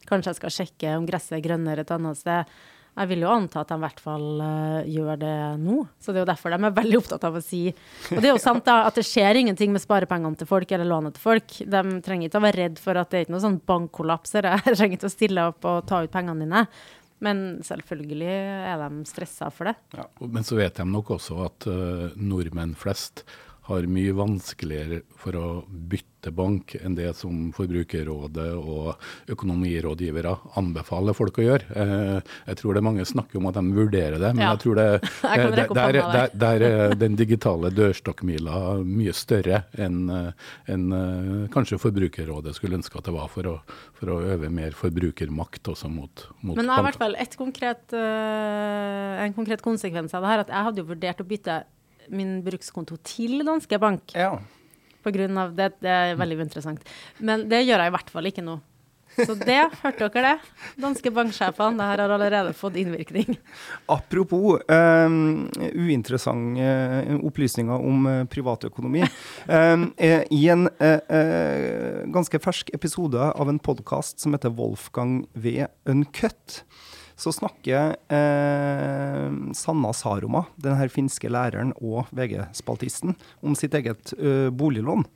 Kanskje 0.08 0.32
jeg 0.32 0.40
skal 0.40 0.56
sjekke 0.56 0.96
om 0.96 1.08
gresset 1.08 1.36
er 1.36 1.44
grønnere 1.44 1.84
et 1.84 1.92
annet 1.94 2.20
sted. 2.20 2.56
Jeg 2.92 3.08
vil 3.08 3.22
jo 3.24 3.30
anta 3.32 3.62
at 3.62 3.70
de 3.72 3.76
i 3.78 3.82
hvert 3.86 4.00
fall 4.04 4.24
uh, 4.44 4.80
gjør 4.84 5.20
det 5.22 5.36
nå. 5.62 5.78
Så 5.96 6.12
det 6.12 6.20
er 6.20 6.26
jo 6.26 6.28
derfor 6.28 6.52
de 6.52 6.58
er 6.68 6.74
veldig 6.76 6.98
opptatt 6.98 7.24
av 7.24 7.38
å 7.38 7.44
si 7.44 7.62
Og 7.72 8.18
det 8.18 8.28
er 8.28 8.34
jo 8.34 8.42
sant 8.42 8.66
da, 8.68 8.82
at 8.88 8.98
det 8.98 9.06
skjer 9.08 9.40
ingenting 9.40 9.72
med 9.72 9.80
sparepengene 9.80 10.36
til 10.36 10.50
folk 10.50 10.74
eller 10.76 10.90
lånet 10.90 11.16
til 11.16 11.24
folk. 11.24 11.54
De 11.72 11.82
trenger 12.04 12.28
ikke 12.28 12.42
å 12.42 12.44
være 12.44 12.60
redd 12.66 12.82
for 12.82 13.00
at 13.00 13.08
det 13.08 13.20
er 13.20 13.26
ikke 13.26 13.36
noe 13.36 13.46
sånn 13.46 13.62
bankkollaps 13.72 14.36
her. 14.36 14.50
Jeg 14.66 14.76
trenger 14.76 14.98
ikke 14.98 15.08
å 15.08 15.14
stille 15.14 15.46
opp 15.54 15.70
og 15.70 15.86
ta 15.88 16.02
ut 16.04 16.12
pengene 16.12 16.44
dine. 16.44 16.66
Men 17.22 17.40
selvfølgelig 17.64 18.34
er 18.34 18.82
de 18.82 19.06
stressa 19.08 19.48
for 19.54 19.70
det. 19.70 20.04
Men 20.20 20.44
så 20.44 20.58
vet 20.58 20.76
de 20.76 20.86
nok 20.88 21.14
også 21.16 21.38
at 21.46 21.68
uh, 21.70 22.10
nordmenn 22.18 22.74
flest 22.76 23.24
har 23.68 23.84
mye 23.86 24.10
vanskeligere 24.18 25.02
for 25.22 25.36
å 25.38 25.46
bytte 25.68 26.32
bank 26.34 26.72
enn 26.80 26.96
det 26.98 27.12
som 27.14 27.52
Forbrukerrådet 27.54 28.48
og 28.58 28.96
økonomirådgivere 29.30 30.32
anbefaler 30.58 31.14
folk 31.14 31.38
å 31.38 31.44
gjøre. 31.46 31.68
Eh, 31.78 32.32
jeg 32.50 32.58
tror 32.58 32.74
det 32.74 32.80
er 32.82 32.86
mange 32.88 33.06
snakker 33.06 33.38
om 33.38 33.46
at 33.50 33.58
de 33.58 33.62
vurderer 33.76 34.18
det, 34.18 34.32
men 34.34 34.42
Ja. 34.42 34.50
jeg 34.56 34.62
tror 34.64 34.74
det, 34.80 34.86
Jeg 35.22 35.44
eh, 35.46 35.50
der, 35.74 35.98
der, 36.02 36.34
der. 36.34 36.64
er 36.66 36.94
den 36.98 37.14
digitale 37.18 37.70
dørstokkmila 37.70 38.82
mye 38.82 39.14
større 39.14 39.62
enn 39.78 40.00
en, 40.10 40.86
eh, 40.98 41.48
kanskje 41.54 41.78
Forbrukerrådet 41.82 42.54
skulle 42.58 42.80
ønske 42.80 42.98
at 42.98 43.06
det 43.06 43.14
var, 43.14 43.28
for 43.30 43.46
å, 43.46 43.54
for 43.94 44.10
å 44.10 44.20
øve 44.34 44.50
mer 44.50 44.74
forbrukermakt 44.74 45.70
også 45.70 45.90
mot, 45.90 46.26
mot 46.42 46.56
Men 46.58 46.66
det 46.66 46.74
er 46.74 46.82
i 46.82 46.88
hvert 46.90 46.98
fall 46.98 47.14
et 47.14 47.36
konkret, 47.38 47.94
en 47.94 49.34
konkret 49.38 49.62
konsekvens 49.62 50.14
av 50.14 50.22
det 50.26 50.32
her. 50.34 50.42
At 50.46 50.50
jeg 50.50 50.66
hadde 50.66 50.82
jo 50.82 50.90
vurdert 50.90 51.22
å 51.22 51.28
bytte 51.28 51.60
min 52.10 52.40
brukskonto 52.44 52.98
til 53.06 53.44
Danske 53.46 53.78
Bank. 53.82 54.14
Ja. 54.18 54.34
På 55.02 55.12
grunn 55.14 55.38
av 55.38 55.54
det, 55.58 55.72
det 55.82 55.90
er 55.90 56.18
veldig 56.18 56.44
interessant. 56.46 56.84
Men 57.18 57.48
det 57.50 57.64
gjør 57.64 57.82
jeg 57.82 57.92
i 57.92 57.96
hvert 57.96 58.12
fall 58.14 58.30
ikke 58.30 58.46
nå. 58.46 58.60
Så 59.12 59.34
det, 59.36 59.58
hørte 59.82 60.08
dere 60.14 60.30
det? 60.32 60.52
Danske 60.80 61.12
banksjefene, 61.12 61.76
det 61.76 61.88
her 61.90 62.02
har 62.02 62.14
allerede 62.16 62.54
fått 62.56 62.78
innvirkning. 62.80 63.36
Apropos 63.92 64.62
um, 64.68 65.48
uinteressante 65.74 66.64
eh, 66.64 67.12
opplysninger 67.20 67.86
om 67.90 68.08
eh, 68.08 68.22
privatøkonomi. 68.32 69.04
Eh, 69.52 70.22
I 70.32 70.40
en 70.54 70.68
uh, 70.80 72.08
ganske 72.14 72.40
fersk 72.42 72.72
episode 72.76 73.20
av 73.20 73.52
en 73.52 73.60
podkast 73.60 74.22
som 74.22 74.36
heter 74.36 74.54
Wolfgang 74.56 75.22
V. 75.34 75.66
Uncut, 75.88 76.62
så 77.22 77.32
snakker 77.34 77.94
eh, 78.10 79.28
Sanna 79.54 79.92
Saroma, 79.94 80.44
den 80.60 80.78
her 80.78 80.90
finske 80.92 81.30
læreren 81.30 81.70
og 81.78 82.10
VG-spaltisten, 82.10 83.14
om 83.42 83.54
sitt 83.58 83.76
eget 83.78 84.14
ø, 84.18 84.50
boliglån, 84.50 85.06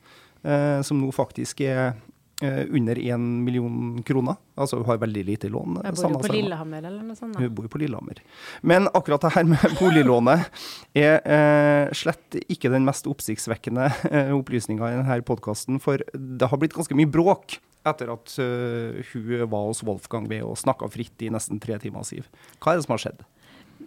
eh, 0.47 0.79
som 0.87 1.01
nå 1.01 1.11
faktisk 1.15 1.65
er 1.67 1.81
eh, 1.89 2.03
under 2.45 2.99
én 3.01 3.23
million 3.41 4.03
kroner. 4.05 4.35
Altså 4.53 4.77
hun 4.77 4.85
har 4.85 4.99
veldig 5.01 5.23
lite 5.25 5.49
lån. 5.49 5.79
Jeg 5.81 5.95
bor 5.97 6.11
jo 6.13 6.19
på 6.21 6.33
Lillehammer 6.35 6.85
eller 6.85 7.01
noe 7.01 7.17
sånt. 7.17 7.33
da. 7.33 7.41
Hun 7.41 7.55
bor 7.57 7.69
på 7.73 7.81
Lillehammer. 7.81 8.21
Men 8.61 8.89
akkurat 8.93 9.25
det 9.25 9.31
her 9.33 9.47
med 9.49 9.63
boliglånet 9.79 10.45
er 10.93 11.17
eh, 11.25 11.95
slett 11.97 12.37
ikke 12.45 12.69
den 12.73 12.85
mest 12.85 13.09
oppsiktsvekkende 13.09 13.89
eh, 14.11 14.35
opplysninga 14.37 14.91
i 14.91 14.99
denne 14.99 15.17
podkasten, 15.25 15.81
for 15.81 16.03
det 16.13 16.51
har 16.51 16.61
blitt 16.61 16.77
ganske 16.77 16.97
mye 16.97 17.09
bråk 17.09 17.57
etter 17.87 18.11
at 18.11 18.35
uh, 18.41 18.99
hun 19.13 19.47
var 19.49 19.69
hos 19.69 19.83
Wolfgang 19.87 20.27
ved 20.29 20.43
og 20.45 20.57
snakka 20.59 20.89
fritt 20.91 21.23
i 21.23 21.31
nesten 21.33 21.61
tre 21.63 21.77
timer. 21.81 22.05
Siv. 22.07 22.27
Hva 22.59 22.73
er 22.73 22.79
det 22.79 22.87
som 22.87 22.95
har 22.95 23.03
skjedd? 23.05 23.25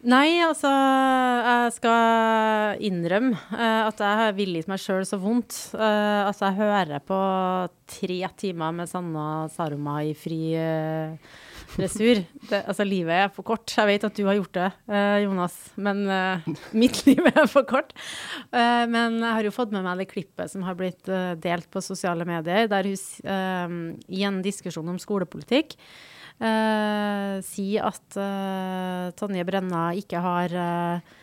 Nei, 0.01 0.41
altså 0.41 0.71
Jeg 0.71 1.73
skal 1.77 2.81
innrømme 2.89 3.37
uh, 3.53 3.85
at 3.91 4.01
jeg 4.01 4.21
har 4.23 4.37
villet 4.39 4.71
meg 4.71 4.81
sjøl 4.81 5.05
så 5.05 5.19
vondt. 5.21 5.53
uh, 5.75 6.25
altså, 6.25 6.49
jeg 6.49 6.61
hører 6.63 7.05
på 7.05 7.21
tre 7.91 8.19
timer 8.41 8.73
med 8.73 8.89
Sanna 8.89 9.27
Saroma 9.53 9.99
i 10.07 10.15
fri 10.17 10.55
uh, 10.57 11.37
dressur. 11.77 12.21
Det, 12.49 12.61
altså, 12.65 12.85
livet 12.89 13.17
er 13.17 13.33
for 13.35 13.47
kort. 13.47 13.71
Jeg 13.77 13.89
vet 13.89 14.07
at 14.07 14.17
du 14.17 14.25
har 14.29 14.39
gjort 14.39 14.57
det, 14.57 14.69
eh, 14.91 15.17
Jonas, 15.25 15.57
men 15.81 16.03
eh, 16.11 16.49
mitt 16.77 17.03
liv 17.09 17.23
er 17.31 17.47
for 17.51 17.67
kort. 17.69 17.95
Eh, 18.51 18.85
men 18.91 19.21
jeg 19.21 19.35
har 19.37 19.49
jo 19.49 19.55
fått 19.55 19.75
med 19.75 19.87
meg 19.87 20.01
det 20.03 20.11
klippet 20.11 20.53
som 20.53 20.65
har 20.67 20.79
blitt 20.79 21.11
eh, 21.11 21.35
delt 21.41 21.71
på 21.71 21.83
sosiale 21.85 22.27
medier, 22.29 22.69
der 22.71 22.89
hun 22.91 22.97
eh, 23.35 23.77
i 24.17 24.25
en 24.27 24.41
diskusjon 24.45 24.91
om 24.91 25.01
skolepolitikk 25.01 25.77
eh, 26.41 27.41
si 27.47 27.75
at 27.81 28.19
eh, 28.19 29.11
Tonje 29.19 29.45
Brenna 29.47 29.91
ikke 29.99 30.23
har 30.25 30.55
eh, 30.57 31.17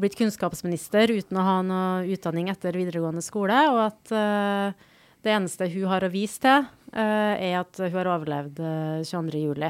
blitt 0.00 0.16
kunnskapsminister 0.18 1.12
uten 1.12 1.38
å 1.38 1.46
ha 1.46 1.58
noe 1.66 2.06
utdanning 2.14 2.50
etter 2.52 2.76
videregående 2.78 3.24
skole, 3.24 3.58
og 3.72 3.80
at 3.90 4.14
eh, 4.16 4.88
det 5.22 5.34
eneste 5.36 5.68
hun 5.70 5.88
har 5.92 6.02
å 6.02 6.10
vise 6.10 6.40
til, 6.42 6.68
eh, 6.92 7.34
er 7.52 7.58
at 7.60 7.78
hun 7.78 7.94
har 7.94 8.10
overlevd 8.16 8.58
uh, 8.58 9.02
22.07. 9.06 9.68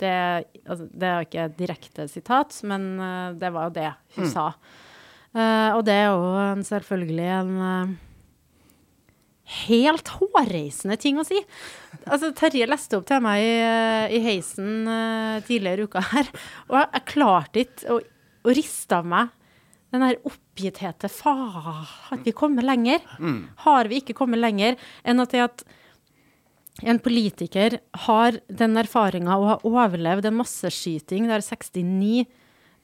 Det, 0.00 0.14
altså, 0.64 0.88
det 0.90 1.10
er 1.10 1.26
ikke 1.26 1.44
et 1.46 1.58
direkte 1.58 2.08
sitat, 2.10 2.56
men 2.66 2.92
eh, 2.98 3.26
det 3.38 3.52
var 3.54 3.68
jo 3.68 3.76
det 3.76 3.90
hun 4.16 4.30
sa. 4.32 4.50
Eh, 5.30 5.70
og 5.76 5.84
det 5.86 5.94
er 5.94 6.08
jo 6.10 6.62
selvfølgelig 6.66 7.26
en 7.36 7.50
eh, 7.62 7.90
helt 9.50 10.12
hårreisende 10.18 10.96
ting 11.00 11.18
å 11.20 11.26
si. 11.26 11.40
Altså, 12.04 12.30
Terje 12.36 12.68
leste 12.70 12.98
opp 12.98 13.08
til 13.08 13.22
meg 13.24 13.42
i, 13.42 13.52
i 14.16 14.22
heisen 14.24 14.86
uh, 14.88 15.42
tidligere 15.46 15.84
i 15.84 15.90
uka 15.90 16.04
her, 16.12 16.30
og 16.70 16.78
jeg, 16.78 16.88
jeg 16.94 17.06
klarte 17.14 17.64
ikke 17.64 17.96
å, 17.96 18.00
å 18.46 18.56
riste 18.56 19.00
av 19.00 19.10
meg 19.10 19.36
den 19.90 20.04
her 20.06 20.18
oppgitthete 20.26 21.10
Faen, 21.10 21.84
har 22.06 22.22
vi 22.22 22.34
kommet 22.36 22.66
lenger? 22.66 23.02
Har 23.66 23.90
vi 23.90 23.98
ikke 24.00 24.14
kommet 24.18 24.42
lenger 24.42 24.78
enn 25.02 25.22
at 25.22 25.34
det 25.34 25.44
at 25.48 25.64
en 26.86 27.00
politiker 27.02 27.80
har 28.06 28.38
den 28.46 28.78
erfaringa 28.80 29.36
å 29.36 29.48
ha 29.48 29.56
overlevd 29.66 30.30
en 30.30 30.38
masseskyting 30.38 31.26
der 31.28 31.42
69 31.44 32.22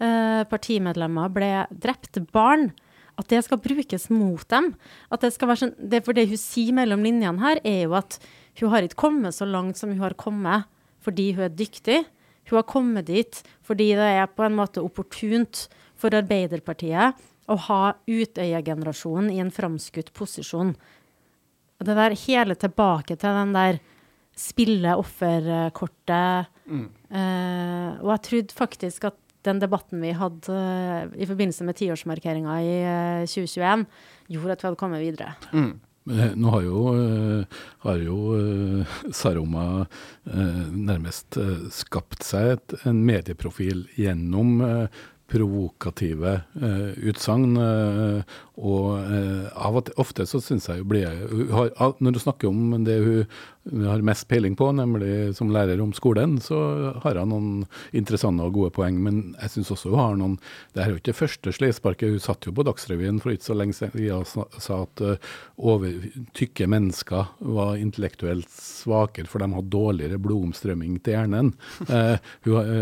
uh, 0.02 0.42
partimedlemmer 0.50 1.30
ble 1.32 1.52
drept, 1.70 2.18
barn, 2.35 2.73
at 3.16 3.28
det 3.32 3.42
skal 3.46 3.61
brukes 3.62 4.08
mot 4.12 4.44
dem. 4.52 4.73
At 5.12 5.25
det 5.25 5.32
skal 5.35 5.50
være 5.50 5.62
sånn, 5.64 5.76
det 5.78 6.02
For 6.04 6.16
det 6.16 6.28
hun 6.30 6.40
sier 6.40 6.76
mellom 6.76 7.04
linjene 7.06 7.40
her, 7.42 7.61
er 7.64 7.87
jo 7.87 7.96
at 7.99 8.18
hun 8.61 8.73
har 8.73 8.85
ikke 8.85 9.02
kommet 9.06 9.37
så 9.37 9.49
langt 9.49 9.80
som 9.80 9.92
hun 9.92 10.04
har 10.04 10.16
kommet 10.20 10.68
fordi 11.06 11.30
hun 11.37 11.46
er 11.46 11.54
dyktig. 11.54 12.02
Hun 12.50 12.58
har 12.58 12.68
kommet 12.68 13.08
dit 13.08 13.40
fordi 13.66 13.92
det 13.99 14.11
er 14.18 14.28
på 14.30 14.44
en 14.46 14.56
måte 14.58 14.82
opportunt 14.82 15.66
for 15.96 16.14
Arbeiderpartiet 16.14 17.16
å 17.46 17.56
ha 17.68 17.82
Utøya-generasjonen 18.11 19.30
i 19.32 19.40
en 19.42 19.52
framskutt 19.54 20.11
posisjon. 20.16 20.75
Og 21.76 21.87
det 21.87 21.94
der 21.99 22.16
hele 22.26 22.56
tilbake 22.58 23.16
til 23.16 23.38
den 23.38 23.54
der 23.54 23.78
spille 24.37 24.96
offerkortet. 25.00 26.50
Eh, 26.66 27.90
og 28.02 28.11
jeg 28.12 28.25
trodde 28.28 28.58
faktisk 28.58 29.06
at 29.08 29.16
den 29.46 29.62
debatten 29.62 30.02
vi 30.04 30.12
hadde 30.16 30.52
uh, 30.52 31.08
i 31.16 31.28
forbindelse 31.28 31.66
med 31.66 31.78
tiårsmarkeringa 31.78 32.60
i 32.62 32.76
uh, 32.84 33.26
2021, 33.30 33.86
gjorde 34.34 34.56
at 34.56 34.64
vi 34.64 34.68
hadde 34.70 34.80
kommet 34.80 35.04
videre. 35.04 35.36
Mm. 35.52 35.74
Nå 36.38 36.50
har 36.52 36.62
jo, 36.62 36.80
har 37.82 37.96
jo 37.98 38.18
Saroma 39.10 39.64
nærmest 40.70 41.34
skapt 41.74 42.22
seg 42.22 42.76
en 42.86 43.00
medieprofil 43.08 43.88
gjennom 43.98 44.60
provokative 45.26 46.36
uh, 46.62 46.92
utsagn. 47.10 47.58
Og 47.58 48.86
av 49.02 49.80
og 49.80 49.88
til, 49.88 49.98
ofte 49.98 50.28
så 50.30 50.38
syns 50.38 50.70
jeg 50.70 50.84
jo 50.84 50.86
blir 50.94 51.08
jeg 51.08 51.90
Når 51.98 52.14
du 52.14 52.22
snakker 52.22 52.54
om 52.54 52.86
det 52.86 53.00
hun 53.02 53.26
har 53.66 54.04
mest 54.06 54.28
peiling 54.30 54.56
på, 54.56 54.70
nemlig 54.76 55.35
som 55.37 55.50
lærer 55.52 55.80
om 55.82 55.92
skolen, 55.96 56.38
så 56.42 56.58
har 57.02 57.20
hun 57.20 57.32
noen 57.32 57.50
interessante 57.96 58.44
og 58.46 58.54
gode 58.56 58.73
poeng. 58.76 58.99
Men 59.02 59.35
jeg 59.40 59.56
syns 59.56 59.73
også 59.75 59.92
hun 59.92 60.00
har 60.02 60.16
noen 60.20 60.37
Det 60.75 60.82
er 60.82 60.90
jo 60.90 60.99
ikke 60.99 61.11
det 61.11 61.18
første 61.18 61.52
sleivsparket. 61.56 62.12
Hun 62.12 62.23
satt 62.23 62.46
jo 62.46 62.54
på 62.54 62.64
Dagsrevyen 62.66 63.20
for 63.23 63.35
ikke 63.35 63.49
så 63.49 63.56
lenge 63.56 63.76
siden 63.76 64.06
og 64.16 64.26
sa 64.62 64.82
at 64.85 65.02
over, 65.56 65.92
tykke 66.37 66.68
mennesker 66.70 67.32
var 67.56 67.76
intellektuelt 67.80 68.50
svakere, 68.52 69.28
for 69.30 69.42
de 69.42 69.50
hadde 69.56 69.73
dårligere 69.73 70.20
blodomstrømming 70.23 70.99
til 71.02 71.16
hjernen. 71.16 71.52
hun, 72.46 72.73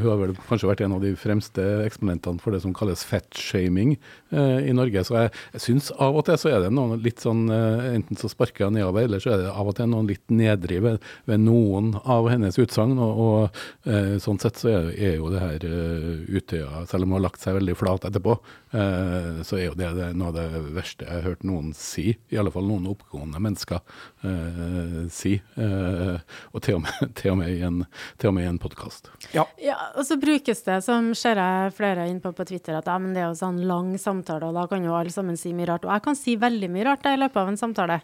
hun 0.00 0.06
har 0.06 0.22
vel 0.22 0.36
kanskje 0.48 0.70
vært 0.70 0.84
en 0.86 0.96
av 0.96 1.04
de 1.04 1.12
fremste 1.18 1.64
eksponentene 1.86 2.42
for 2.42 2.54
det 2.54 2.62
som 2.64 2.74
kalles 2.76 3.04
fettshaming, 3.06 3.96
eh, 3.96 4.25
i 4.30 4.72
Norge. 4.74 5.04
Så 5.06 5.16
jeg, 5.16 5.32
jeg 5.54 5.62
syns 5.62 5.90
av 5.92 6.16
og 6.18 6.26
til 6.26 6.38
så 6.40 6.50
er 6.50 6.64
det 6.64 6.72
noen 6.74 7.00
litt 7.02 7.22
sånn 7.22 7.46
eh, 7.52 7.86
Enten 7.96 8.18
så 8.18 8.28
sparker 8.30 8.66
jeg 8.66 8.76
nedover, 8.76 9.06
eller 9.06 9.22
så 9.22 9.34
er 9.34 9.44
det 9.44 9.52
av 9.52 9.70
og 9.70 9.76
til 9.78 9.88
noen 9.90 10.08
litt 10.10 10.24
nedrig 10.32 10.80
ved, 10.84 11.04
ved, 11.28 11.42
noen 11.46 11.92
av 12.02 12.28
hennes 12.30 12.58
utsagn. 12.60 12.96
Og, 12.98 13.22
og 13.26 13.90
eh, 13.90 14.16
sånn 14.22 14.40
sett 14.42 14.60
så 14.60 14.72
er, 14.72 14.92
er 14.94 15.16
jo 15.20 15.30
det 15.32 15.42
her 15.42 15.66
Utøya, 15.66 16.84
selv 16.90 17.06
om 17.06 17.14
hun 17.14 17.20
har 17.20 17.26
lagt 17.28 17.42
seg 17.42 17.56
veldig 17.58 17.76
flat 17.78 18.06
etterpå, 18.08 18.36
så 18.76 19.56
er 19.56 19.62
jo 19.70 19.76
det, 19.78 19.86
det 19.96 20.10
noe 20.18 20.28
av 20.28 20.34
det 20.36 20.60
verste 20.74 21.06
jeg 21.06 21.14
har 21.14 21.22
hørt 21.24 21.44
noen 21.48 21.70
si. 21.76 22.10
I 22.28 22.38
alle 22.40 22.50
fall 22.52 22.66
noen 22.68 22.88
oppgående 22.90 23.40
mennesker 23.40 23.78
eh, 24.26 25.06
si. 25.12 25.36
og 25.56 26.60
til 26.66 26.76
og 26.76 26.82
med, 26.84 27.14
til 27.16 27.32
og 27.32 27.38
med 27.40 27.54
i 27.54 27.62
en, 27.64 27.84
en 28.26 28.60
podkast. 28.60 29.08
Ja. 29.32 29.46
ja, 29.62 29.78
og 29.96 30.04
så 30.08 30.18
brukes 30.20 30.60
det, 30.66 30.80
som 30.84 31.12
ser 31.16 31.40
jeg 31.40 31.72
flere 31.78 32.08
inn 32.10 32.20
på 32.20 32.34
på 32.36 32.46
Twitter 32.48 32.76
at 32.76 32.88
ja, 32.90 32.96
det 33.00 33.22
er 33.22 33.30
jo 33.30 33.38
sånn 33.38 33.62
lang 33.68 33.94
samtale, 34.00 34.15
og 34.24 34.54
da 34.56 34.66
kan 34.70 34.84
jo 34.84 34.94
alle 34.96 35.12
sammen 35.12 35.38
si 35.40 35.52
mye 35.56 35.68
rart. 35.70 35.86
Og 35.86 35.92
jeg 35.94 36.04
kan 36.04 36.18
si 36.18 36.36
veldig 36.40 36.70
mye 36.72 36.86
rart 36.88 37.08
i 37.10 37.16
løpet 37.18 37.40
av 37.42 37.50
en 37.50 37.58
samtale, 37.60 37.98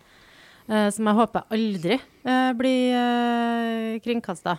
uh, 0.69 0.89
som 0.95 1.09
jeg 1.09 1.19
håper 1.19 1.55
aldri 1.57 1.99
uh, 1.99 2.51
blir 2.59 2.97
uh, 2.97 4.01
kringkasta. 4.05 4.59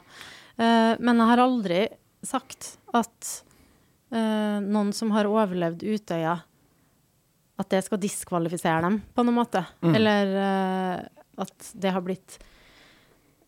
Uh, 0.57 0.93
men 0.99 1.17
jeg 1.17 1.31
har 1.31 1.43
aldri 1.43 1.81
sagt 2.23 2.77
at 2.93 3.39
noen 4.13 4.91
som 4.93 5.09
har 5.15 5.25
overlevd 5.25 5.81
Utøya, 5.81 6.35
at 7.57 7.69
det 7.73 7.79
skal 7.81 7.97
diskvalifisere 7.97 8.83
dem 8.85 8.99
på 9.09 9.23
noen 9.25 9.39
måte. 9.39 9.63
Mm. 9.81 9.95
Eller 9.97 10.33
at 11.41 11.71
det 11.73 11.93
har 11.95 12.05
blitt 12.05 12.35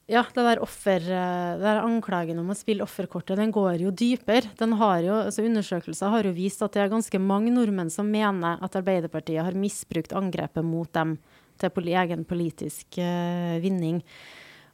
ja, 0.06 0.22
det 0.22 0.44
der 0.46 0.62
offer, 0.62 1.02
eh, 1.02 1.56
det 1.58 1.66
der 1.66 1.82
anklagen 1.82 2.38
om 2.38 2.52
å 2.54 2.58
spille 2.58 2.86
offerkortet, 2.86 3.40
den 3.40 3.54
går 3.54 3.82
jo 3.82 3.90
dypere. 3.90 4.52
Altså 4.62 5.46
Undersøkelser 5.46 6.12
har 6.14 6.28
jo 6.28 6.34
vist 6.36 6.62
at 6.62 6.76
det 6.76 6.84
er 6.84 6.92
ganske 6.94 7.20
mange 7.22 7.54
nordmenn 7.54 7.90
som 7.90 8.12
mener 8.12 8.62
at 8.62 8.78
Arbeiderpartiet 8.78 9.42
har 9.42 9.58
misbrukt 9.58 10.14
angrepet 10.14 10.66
mot 10.66 10.92
dem 10.94 11.18
til 11.58 11.90
egen 11.90 12.26
politisk 12.28 13.00
uh, 13.00 13.56
vinning. 13.64 14.02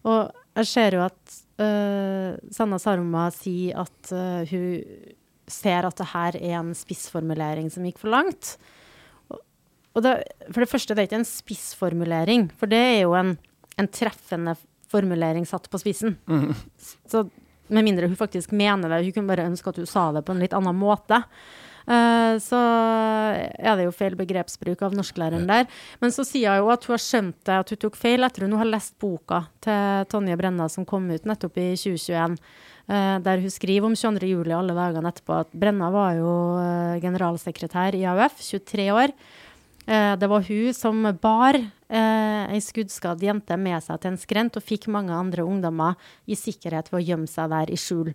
Og 0.03 0.33
jeg 0.57 0.67
ser 0.67 0.97
jo 0.97 1.03
at 1.05 1.35
uh, 1.61 2.33
Sanna 2.51 2.79
Sarma 2.81 3.27
sier 3.31 3.77
at 3.85 4.11
uh, 4.11 4.41
hun 4.49 4.81
ser 5.45 5.85
at 5.85 5.95
det 6.01 6.09
her 6.11 6.39
er 6.41 6.57
en 6.57 6.73
spissformulering 6.75 7.69
som 7.71 7.85
gikk 7.85 8.01
for 8.01 8.11
langt. 8.11 8.57
Og 9.93 10.03
det, 10.03 10.17
for 10.49 10.63
det 10.63 10.71
første, 10.71 10.95
det 10.95 11.03
er 11.03 11.07
ikke 11.11 11.21
en 11.21 11.29
spissformulering, 11.29 12.49
for 12.57 12.71
det 12.71 12.81
er 12.81 12.99
jo 13.03 13.15
en, 13.15 13.35
en 13.77 13.91
treffende 13.93 14.57
formulering 14.57 14.70
satt 15.47 15.69
på 15.69 15.79
spissen. 15.81 16.17
Mm. 16.27 16.53
Så 17.07 17.25
med 17.71 17.87
mindre 17.87 18.07
hun 18.07 18.19
faktisk 18.19 18.51
mener 18.51 18.89
det, 18.89 19.03
hun 19.05 19.15
kunne 19.15 19.31
bare 19.31 19.47
ønske 19.47 19.69
at 19.71 19.79
hun 19.79 19.89
sa 19.89 20.11
det 20.11 20.25
på 20.27 20.35
en 20.35 20.41
litt 20.43 20.53
annen 20.53 20.75
måte. 20.75 21.23
Uh, 21.81 22.37
så 22.37 22.57
er 23.57 23.77
det 23.77 23.87
jo 23.87 23.93
feil 23.95 24.13
begrepsbruk 24.19 24.83
av 24.85 24.95
norsklæreren 24.95 25.47
der. 25.49 25.69
Men 26.03 26.13
så 26.13 26.25
sier 26.27 26.61
hun 26.61 26.73
at 26.73 26.85
hun 26.85 26.95
har 26.95 27.03
skjønt 27.03 27.39
det, 27.47 27.57
at 27.63 27.73
hun 27.73 27.81
tok 27.81 27.97
feil 27.99 28.27
etter 28.27 28.45
hun 28.45 28.57
har 28.59 28.69
lest 28.69 28.97
boka 29.01 29.45
til 29.63 30.05
Tonje 30.11 30.37
Brenna 30.39 30.69
som 30.71 30.85
kom 30.87 31.09
ut 31.11 31.27
nettopp 31.27 31.57
i 31.61 31.71
2021. 31.79 32.37
Uh, 32.91 32.95
eh, 32.97 33.17
der 33.23 33.41
hun 33.41 33.53
skriver 33.53 33.87
om 33.87 33.95
22. 33.97 34.29
juli 34.29 34.55
alle 34.55 34.75
dagene 34.77 35.11
etterpå 35.13 35.37
at 35.41 35.51
Brenna 35.55 35.89
var 35.93 36.17
jo 36.19 36.31
uh, 36.59 36.99
generalsekretær 37.01 37.97
i 37.97 38.05
AUF, 38.09 38.41
23 38.51 38.89
år. 38.93 39.15
Eh, 39.87 40.17
det 40.17 40.27
var 40.29 40.41
hun 40.45 40.73
som 40.73 41.17
bar 41.21 41.55
eh, 41.57 42.53
ei 42.53 42.61
skuddskadd 42.61 43.23
jente 43.25 43.57
med 43.57 43.81
seg 43.81 44.01
til 44.01 44.11
en 44.13 44.19
skrent 44.21 44.57
og 44.59 44.65
fikk 44.65 44.87
mange 44.93 45.15
andre 45.15 45.43
ungdommer 45.47 45.95
i 46.29 46.35
sikkerhet 46.37 46.91
ved 46.91 46.99
å 46.99 47.07
gjemme 47.07 47.29
seg 47.29 47.49
der 47.49 47.71
i 47.73 47.77
skjul. 47.79 48.13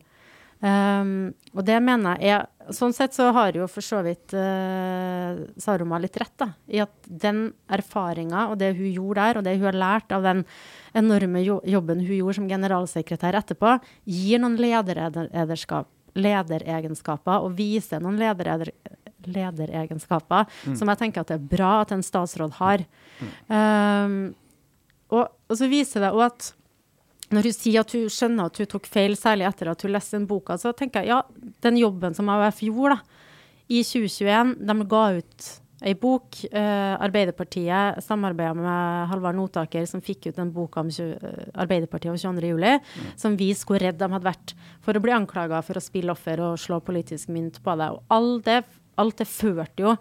Um, 0.56 1.36
og 1.52 1.66
det 1.68 1.76
mener 1.84 2.16
jeg 2.24 2.48
Sånn 2.72 2.94
sett 2.96 3.12
så 3.12 3.28
har 3.36 3.52
jo 3.54 3.66
for 3.68 3.84
så 3.84 4.00
vidt 4.02 4.32
uh, 4.34 5.36
Saroma 5.60 5.98
litt 6.02 6.16
rett 6.18 6.32
da, 6.40 6.48
i 6.66 6.80
at 6.82 6.90
den 7.06 7.54
erfaringa 7.70 8.48
og 8.50 8.58
det 8.58 8.74
hun 8.74 8.90
gjorde 8.90 9.20
der, 9.20 9.38
og 9.38 9.44
det 9.46 9.54
hun 9.54 9.68
har 9.68 9.78
lært 9.78 10.10
av 10.16 10.26
den 10.26 10.42
enorme 10.98 11.44
jobben 11.46 12.02
hun 12.02 12.16
gjorde 12.16 12.34
som 12.40 12.50
generalsekretær 12.50 13.38
etterpå, 13.38 13.78
gir 14.02 14.42
noen 14.42 14.58
lederegenskaper 14.58 17.46
og 17.46 17.54
viser 17.54 18.02
noen 18.02 18.18
lederegenskaper 18.18 19.05
lederegenskaper, 19.30 20.46
mm. 20.66 20.76
som 20.78 20.92
jeg 20.92 21.00
tenker 21.02 21.22
at 21.24 21.32
det 21.32 21.38
er 21.38 21.48
bra 21.56 21.72
at 21.82 21.94
en 21.96 22.04
statsråd 22.04 22.56
har. 22.60 22.84
Mm. 23.20 23.32
Um, 23.50 24.20
og, 25.14 25.26
og, 25.48 25.58
så 25.58 25.68
viser 25.70 26.06
det 26.06 26.14
òg 26.14 26.24
at 26.28 26.52
når 27.34 27.48
hun 27.48 27.56
sier 27.56 27.82
at 27.82 27.92
hun 27.96 28.08
skjønner 28.12 28.48
at 28.50 28.58
hun 28.62 28.70
tok 28.70 28.88
feil, 28.90 29.16
særlig 29.18 29.48
etter 29.48 29.72
at 29.72 29.82
hun 29.82 29.94
leste 29.94 30.18
den 30.18 30.28
boka, 30.30 30.58
så 30.62 30.70
tenker 30.76 31.02
jeg 31.02 31.14
ja, 31.14 31.20
den 31.66 31.78
jobben 31.80 32.14
som 32.14 32.30
AUF 32.30 32.62
gjorde 32.62 32.98
da, 32.98 33.22
i 33.66 33.80
2021, 33.82 34.52
de 34.62 34.76
ga 34.86 35.06
ut 35.16 35.46
ei 35.84 35.94
bok. 35.98 36.38
Eh, 36.48 36.94
Arbeiderpartiet 37.02 38.04
samarbeida 38.04 38.54
med 38.56 39.10
Halvard 39.10 39.36
Notaker, 39.36 39.84
som 39.86 40.02
fikk 40.04 40.30
ut 40.30 40.38
den 40.38 40.52
boka 40.54 40.80
om 40.80 40.90
20, 40.92 41.50
Arbeiderpartiet 41.54 42.14
og 42.14 42.38
22.07, 42.38 42.56
mm. 42.56 43.12
som 43.20 43.36
viste 43.38 43.68
hvor 43.68 43.82
redd 43.82 43.98
de 44.00 44.08
hadde 44.08 44.28
vært 44.28 44.56
for 44.84 44.96
å 44.96 45.02
bli 45.02 45.14
anklaga 45.16 45.60
for 45.66 45.78
å 45.78 45.84
spille 45.84 46.14
offer 46.14 46.42
og 46.44 46.60
slå 46.60 46.80
politisk 46.84 47.32
mynt 47.34 47.60
på 47.64 47.76
det. 47.78 47.90
Og 47.92 48.16
all 48.16 48.36
det 48.46 48.62
alt 49.02 49.20
det 49.20 49.28
førte 49.28 49.84
jo 49.84 49.94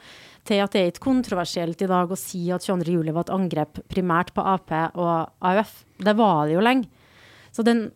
til 0.45 0.62
at 0.62 0.75
det 0.75 0.81
er 0.81 0.91
ikke 0.91 1.08
kontroversielt 1.08 1.81
i 1.81 1.89
dag 1.89 2.12
å 2.12 2.19
si 2.19 2.43
at 2.53 2.65
22.07 2.65 3.12
var 3.12 3.25
et 3.25 3.34
angrep 3.34 3.81
primært 3.91 4.34
på 4.36 4.45
Ap 4.45 4.73
og 4.93 5.12
AUF. 5.41 5.77
Det 5.97 6.15
var 6.17 6.45
det 6.45 6.58
jo 6.58 6.65
lenge. 6.65 6.89
Så 7.55 7.65
den, 7.65 7.88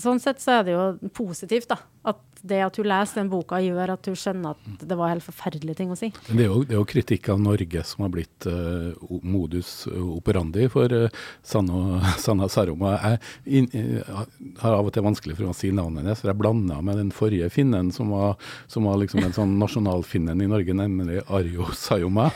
sånn 0.00 0.22
sett 0.22 0.42
så 0.42 0.58
er 0.58 0.66
det 0.66 0.74
jo 0.74 1.10
positivt, 1.14 1.70
da. 1.70 1.78
At 2.04 2.22
det 2.44 2.60
at 2.60 2.76
du 2.76 2.84
leser 2.84 3.22
den 3.22 3.30
boka, 3.32 3.58
gjør 3.62 3.94
at 3.94 4.04
du 4.04 4.12
skjønner 4.18 4.52
at 4.52 4.84
det 4.84 4.96
var 4.98 5.14
helt 5.14 5.24
forferdelige 5.24 5.78
ting 5.78 5.92
å 5.92 5.96
si. 5.96 6.10
Men 6.28 6.36
det 6.36 6.44
er 6.44 6.50
jo, 6.50 6.60
det 6.68 6.76
er 6.76 6.80
jo 6.80 6.88
kritikk 6.90 7.30
av 7.32 7.40
Norge 7.40 7.84
som 7.88 8.04
har 8.04 8.10
blitt 8.12 8.48
uh, 8.50 8.92
modus 9.24 9.86
operandi 9.88 10.66
for 10.72 10.92
uh, 10.92 11.22
Sanna, 11.46 12.02
Sanna 12.20 12.50
Saroma. 12.52 12.94
Jeg 13.00 13.62
in, 13.62 13.68
uh, 13.72 14.24
har 14.60 14.76
av 14.76 14.90
og 14.90 14.92
til 14.94 15.06
vanskelig 15.06 15.38
for 15.38 15.48
å 15.48 15.56
si 15.56 15.70
navnet 15.72 16.02
hennes, 16.02 16.20
for 16.20 16.32
jeg 16.32 16.40
blanda 16.42 16.80
med 16.84 17.00
den 17.00 17.14
forrige 17.16 17.48
finnen 17.54 17.88
som 17.96 18.12
var, 18.12 18.36
som 18.68 18.90
var 18.90 19.00
liksom 19.00 19.24
en 19.24 19.36
sånn 19.36 19.56
nasjonalfinnen 19.62 20.44
i 20.44 20.50
Norge, 20.52 20.76
nemlig 20.76 21.22
Arjo 21.24 21.70
Sayoma. 21.78 22.28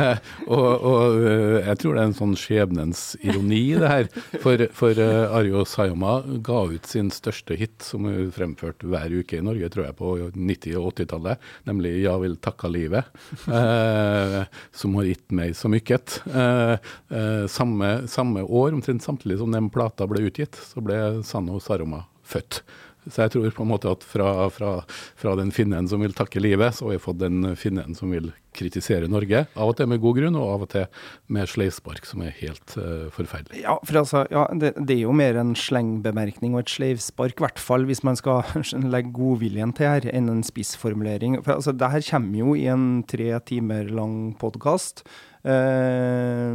og, 0.58 0.68
og 0.90 1.24
jeg 1.24 1.80
tror 1.80 1.96
det 1.96 2.04
er 2.04 2.10
en 2.10 2.18
sånn 2.20 2.36
skjebnens 2.36 3.06
ironi, 3.24 3.64
det 3.80 3.94
her. 3.94 4.12
For, 4.44 4.68
for 4.76 5.00
Arjo 5.00 5.64
Sayoma 5.68 6.18
ga 6.44 6.66
ut 6.74 6.90
sin 6.90 7.08
største 7.14 7.56
hit, 7.56 7.78
som 7.86 8.04
hun 8.10 8.28
fremførte 8.34 8.92
hver 8.92 9.13
uke 9.22 9.38
i 9.38 9.44
Norge 9.44 9.70
tror 9.72 9.86
jeg, 9.86 9.96
på 9.98 10.12
90- 10.34 10.78
og 10.80 10.88
80-tallet, 10.92 11.50
nemlig 11.68 11.92
'Ja 12.02 12.16
vil 12.22 12.36
takka 12.36 12.68
livet', 12.68 13.10
eh, 13.58 14.40
som 14.72 14.94
har 14.98 15.10
gitt 15.10 15.30
meg 15.32 15.54
så 15.56 15.70
mykket. 15.72 16.20
Eh, 16.30 16.76
eh, 17.10 17.44
samme, 17.46 18.08
samme, 18.08 18.42
år, 18.42 18.72
omtrent 18.72 19.02
samtidig 19.02 19.38
som 19.38 19.52
den 19.52 19.70
plata 19.70 20.06
ble 20.06 20.26
utgitt, 20.28 20.56
så 20.56 20.82
ble 20.84 21.22
Sanno 21.24 21.60
Saroma 21.60 22.04
født. 22.24 22.62
Så 23.10 23.24
jeg 23.24 23.34
tror 23.34 23.50
på 23.56 23.64
en 23.66 23.72
måte 23.72 23.90
at 23.92 24.04
fra, 24.06 24.48
fra, 24.54 24.78
fra 25.20 25.34
den 25.36 25.52
finnen 25.54 25.88
som 25.90 26.02
vil 26.04 26.16
takke 26.16 26.42
livet, 26.42 26.76
så 26.76 26.88
har 26.88 26.96
vi 26.96 27.04
fått 27.04 27.20
den 27.20 27.52
finnen 27.60 27.96
som 27.98 28.12
vil 28.14 28.30
kritisere 28.54 29.08
Norge. 29.10 29.44
Av 29.58 29.70
og 29.70 29.76
til 29.78 29.88
med 29.90 30.00
god 30.02 30.18
grunn, 30.20 30.38
og 30.38 30.52
av 30.52 30.64
og 30.66 30.70
til 30.72 30.86
med 31.34 31.50
sleivspark, 31.50 32.06
som 32.08 32.22
er 32.24 32.34
helt 32.38 32.76
uh, 32.78 33.10
forferdelig. 33.14 33.64
Ja, 33.64 33.76
for 33.84 34.00
altså, 34.00 34.24
ja, 34.32 34.46
det, 34.60 34.74
det, 34.78 34.96
er 34.96 35.02
jo 35.04 35.16
mer 35.16 35.38
en 35.40 35.54
slengbemerkning 35.58 36.54
og 36.54 36.64
et 36.64 36.74
sleivspark, 36.76 37.36
i 37.36 37.46
hvert 37.46 37.62
fall 37.62 37.86
hvis 37.88 38.04
man 38.06 38.18
skal 38.20 38.44
legge 38.94 39.14
godviljen 39.16 39.74
til 39.76 39.90
her, 39.90 40.08
enn 40.14 40.30
en 40.32 40.44
spissformulering. 40.46 41.40
For 41.42 41.58
altså, 41.58 41.74
det 41.76 41.92
her 41.96 42.08
kommer 42.08 42.40
jo 42.44 42.56
i 42.58 42.66
en 42.72 42.88
tre 43.10 43.32
timer 43.48 43.90
lang 43.92 44.16
podkast. 44.40 45.04
Uh, 45.44 46.54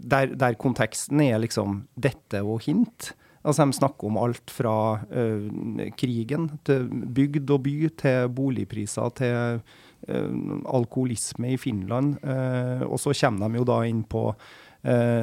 der, 0.00 0.32
der, 0.32 0.56
konteksten 0.56 1.20
er 1.26 1.42
liksom 1.42 1.82
dette 2.00 2.40
og 2.40 2.64
hint. 2.64 3.12
Altså, 3.44 3.64
De 3.64 3.76
snakker 3.76 4.08
om 4.08 4.18
alt 4.20 4.52
fra 4.52 4.76
uh, 5.04 5.88
krigen 6.00 6.48
til 6.64 6.88
bygd 6.88 7.50
og 7.52 7.64
by, 7.66 7.74
til 8.00 8.28
boligpriser, 8.32 9.10
til 9.20 9.60
uh, 9.60 10.60
alkoholisme 10.72 11.52
i 11.52 11.60
Finland. 11.60 12.16
Uh, 12.24 12.88
og 12.88 12.98
så 13.02 13.12
kommer 13.20 13.52
de 13.52 13.60
jo 13.60 13.68
da 13.68 13.82
inn 13.88 14.04
på 14.04 14.30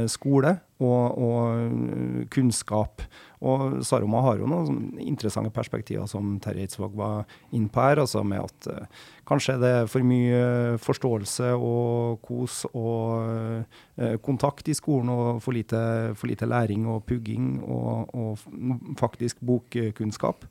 skole 0.10 0.56
og, 0.82 1.18
og 1.22 2.24
kunnskap. 2.34 3.04
Og 3.42 3.80
Saroma 3.86 4.22
har 4.22 4.38
jo 4.38 4.50
noen 4.50 5.00
interessante 5.02 5.50
perspektiver 5.54 6.06
som 6.10 6.36
Terje 6.44 6.68
Eidsvåg 6.68 6.94
var 6.98 7.24
inne 7.50 7.72
på 7.74 7.82
her. 7.82 8.02
altså 8.04 8.22
med 8.24 8.44
at 8.46 8.68
uh, 8.70 9.08
Kanskje 9.32 9.56
det 9.62 9.70
er 9.72 9.88
for 9.88 10.04
mye 10.04 10.78
forståelse 10.82 11.54
og 11.56 12.20
kos 12.26 12.66
og 12.74 13.64
uh, 13.98 14.18
kontakt 14.22 14.68
i 14.68 14.76
skolen, 14.76 15.10
og 15.10 15.42
for 15.42 15.56
lite, 15.56 15.80
for 16.20 16.28
lite 16.28 16.46
læring 16.46 16.88
og 16.90 17.06
pugging 17.08 17.62
og, 17.64 18.14
og 18.14 18.98
faktisk 19.00 19.42
bokkunnskap. 19.42 20.46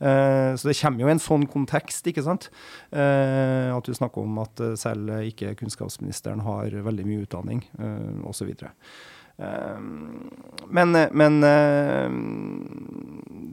Uh, 0.00 0.52
så 0.56 0.68
det 0.68 0.76
kommer 0.80 1.04
jo 1.04 1.12
en 1.12 1.22
sånn 1.22 1.46
kontekst, 1.48 2.06
ikke 2.10 2.24
sant. 2.26 2.50
at 2.92 3.86
du 3.86 3.94
snakker 3.94 4.24
om 4.24 4.38
at 4.42 4.60
selv 4.78 5.10
ikke 5.30 5.54
kunnskapsministeren 5.60 6.42
har 6.44 6.74
veldig 6.84 7.06
mye 7.06 7.24
utdanning, 7.24 7.62
osv. 8.26 8.52
Ehm, 9.42 10.30
men, 10.70 10.96
men, 11.12 11.40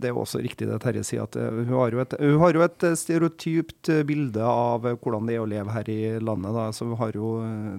det 0.02 0.10
er 0.10 0.16
jo 0.16 0.24
også 0.24 0.42
riktig 0.42 0.66
det 0.66 0.80
Terje 0.82 1.04
sier, 1.06 1.26
at 1.28 1.36
eh, 1.38 1.62
hun 1.68 1.76
har, 1.78 1.96
et, 2.02 2.16
hun 2.18 2.40
har, 2.42 2.58
jo 2.58 2.64
et, 2.66 2.86
stereotypt 2.98 3.92
bilde 4.08 4.46
av 4.46 4.86
hvordan 4.88 5.30
det 5.30 5.36
er 5.38 5.44
å 5.44 5.50
leve 5.50 5.76
her 5.76 5.92
i 5.92 6.00
landet. 6.24 6.56
Da. 6.56 6.68
Så 6.76 6.88
hun 6.90 6.98
har 7.00 7.14
jo 7.18 7.34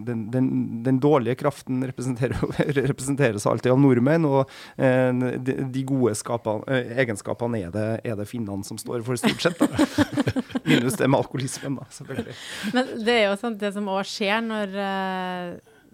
den, 0.06 0.26
den, 0.34 0.50
den 0.86 1.00
dårlige 1.02 1.40
kraften 1.42 1.82
representerer, 1.88 2.38
representeres 2.82 3.46
alltid 3.50 3.74
av 3.74 3.82
nordmenn, 3.82 4.28
og 4.28 4.52
eh, 4.76 5.10
de, 5.42 5.58
de 5.74 5.84
gode 5.88 6.14
skapene, 6.18 6.66
eh, 6.70 6.94
egenskapene 7.02 7.64
er 7.66 7.74
det, 7.74 7.88
er 8.06 8.18
det 8.18 8.28
finnene 8.30 8.66
som 8.66 8.78
står 8.80 9.02
for, 9.06 9.18
stort 9.18 9.42
sett. 9.42 9.62
Minus 10.68 10.98
det 10.98 11.10
med 11.10 11.22
alkoholismen, 11.22 11.80
da, 11.80 11.90
selvfølgelig. 11.90 12.38
Men 12.76 12.96
det 13.02 13.18
er 13.18 13.28
jo 13.30 13.38
sånn 13.40 13.58
det 13.58 13.74
som 13.74 13.90
òg 13.90 14.06
skjer 14.08 14.42
når 14.46 14.78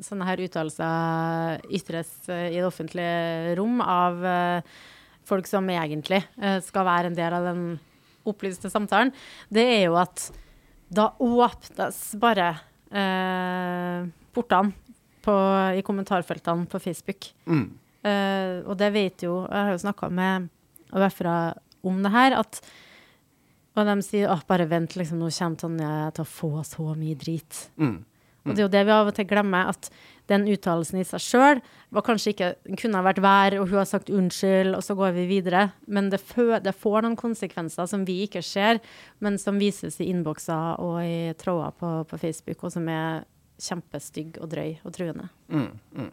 sånne 0.05 0.27
her 0.29 0.43
uttalelser 0.45 1.65
ytres 1.75 2.11
eh, 2.31 2.49
i 2.53 2.59
det 2.59 2.67
offentlige 2.69 3.57
rom 3.59 3.83
av 3.85 4.25
eh, 4.27 4.77
folk 5.29 5.49
som 5.51 5.69
egentlig 5.73 6.23
eh, 6.41 6.59
skal 6.65 6.87
være 6.89 7.11
en 7.11 7.19
del 7.19 7.37
av 7.39 7.49
den 7.51 7.63
opplyste 8.29 8.71
samtalen, 8.73 9.13
det 9.53 9.65
er 9.65 9.83
jo 9.87 9.97
at 10.01 10.29
da 10.89 11.11
åpnes 11.21 12.01
bare 12.21 12.51
eh, 12.91 14.09
portene 14.37 14.73
på, 15.25 15.37
i 15.77 15.85
kommentarfeltene 15.85 16.69
på 16.71 16.81
Facebook. 16.81 17.31
Mm. 17.49 17.67
Eh, 18.09 18.53
og 18.63 18.77
det 18.79 18.93
vet 18.95 19.25
jo 19.27 19.41
Jeg 19.43 19.65
har 19.67 19.73
jo 19.75 19.81
snakka 19.83 20.09
med 20.15 20.47
AUF-ere 20.95 21.39
om 21.89 21.99
det 22.05 22.13
her, 22.15 22.37
at 22.39 22.61
og 23.79 23.87
de 23.87 24.03
sier 24.03 24.31
at 24.33 24.47
bare 24.49 24.67
vent, 24.67 24.97
liksom, 24.99 25.21
nå 25.23 25.29
kommer 25.31 25.59
Tonje 25.61 25.91
til 26.17 26.25
å 26.25 26.31
få 26.33 26.51
så 26.67 26.87
mye 26.99 27.19
drit. 27.19 27.61
Mm. 27.79 28.01
Og 28.49 28.57
det 28.57 28.63
er 28.63 28.67
jo 28.67 28.75
det 28.77 28.85
vi 28.89 28.95
av 28.95 29.11
og 29.11 29.17
til 29.17 29.29
glemmer, 29.29 29.73
at 29.73 29.91
den 30.29 30.45
uttalelsen 30.53 31.01
i 31.01 31.07
seg 31.09 31.23
sjøl 31.25 31.63
var 31.95 32.05
kanskje 32.05 32.35
ikke 32.35 32.51
kunne 32.83 33.01
ha 33.01 33.07
vært 33.07 33.23
vær, 33.25 33.57
og 33.61 33.71
hun 33.71 33.81
har 33.81 33.89
sagt 33.89 34.13
unnskyld, 34.13 34.75
og 34.77 34.85
så 34.85 34.97
går 34.99 35.15
vi 35.17 35.27
videre. 35.31 35.71
Men 35.89 36.11
det, 36.13 36.21
det 36.65 36.77
får 36.77 37.05
noen 37.07 37.17
konsekvenser 37.19 37.89
som 37.89 38.05
vi 38.09 38.21
ikke 38.27 38.45
ser, 38.45 38.83
men 39.25 39.41
som 39.41 39.61
vises 39.61 39.99
i 40.03 40.11
innbokser 40.13 40.81
og 40.85 41.01
i 41.05 41.35
tråder 41.41 41.77
på, 41.81 41.93
på, 42.11 42.21
Facebook, 42.21 42.65
og 42.65 42.75
som 42.77 42.89
er 42.93 43.25
kjempestygg 43.59 44.39
og 44.43 44.53
drøy 44.53 44.77
og 44.85 44.93
truende. 44.95 45.31
Mm, 45.49 45.71
mm. 45.97 46.13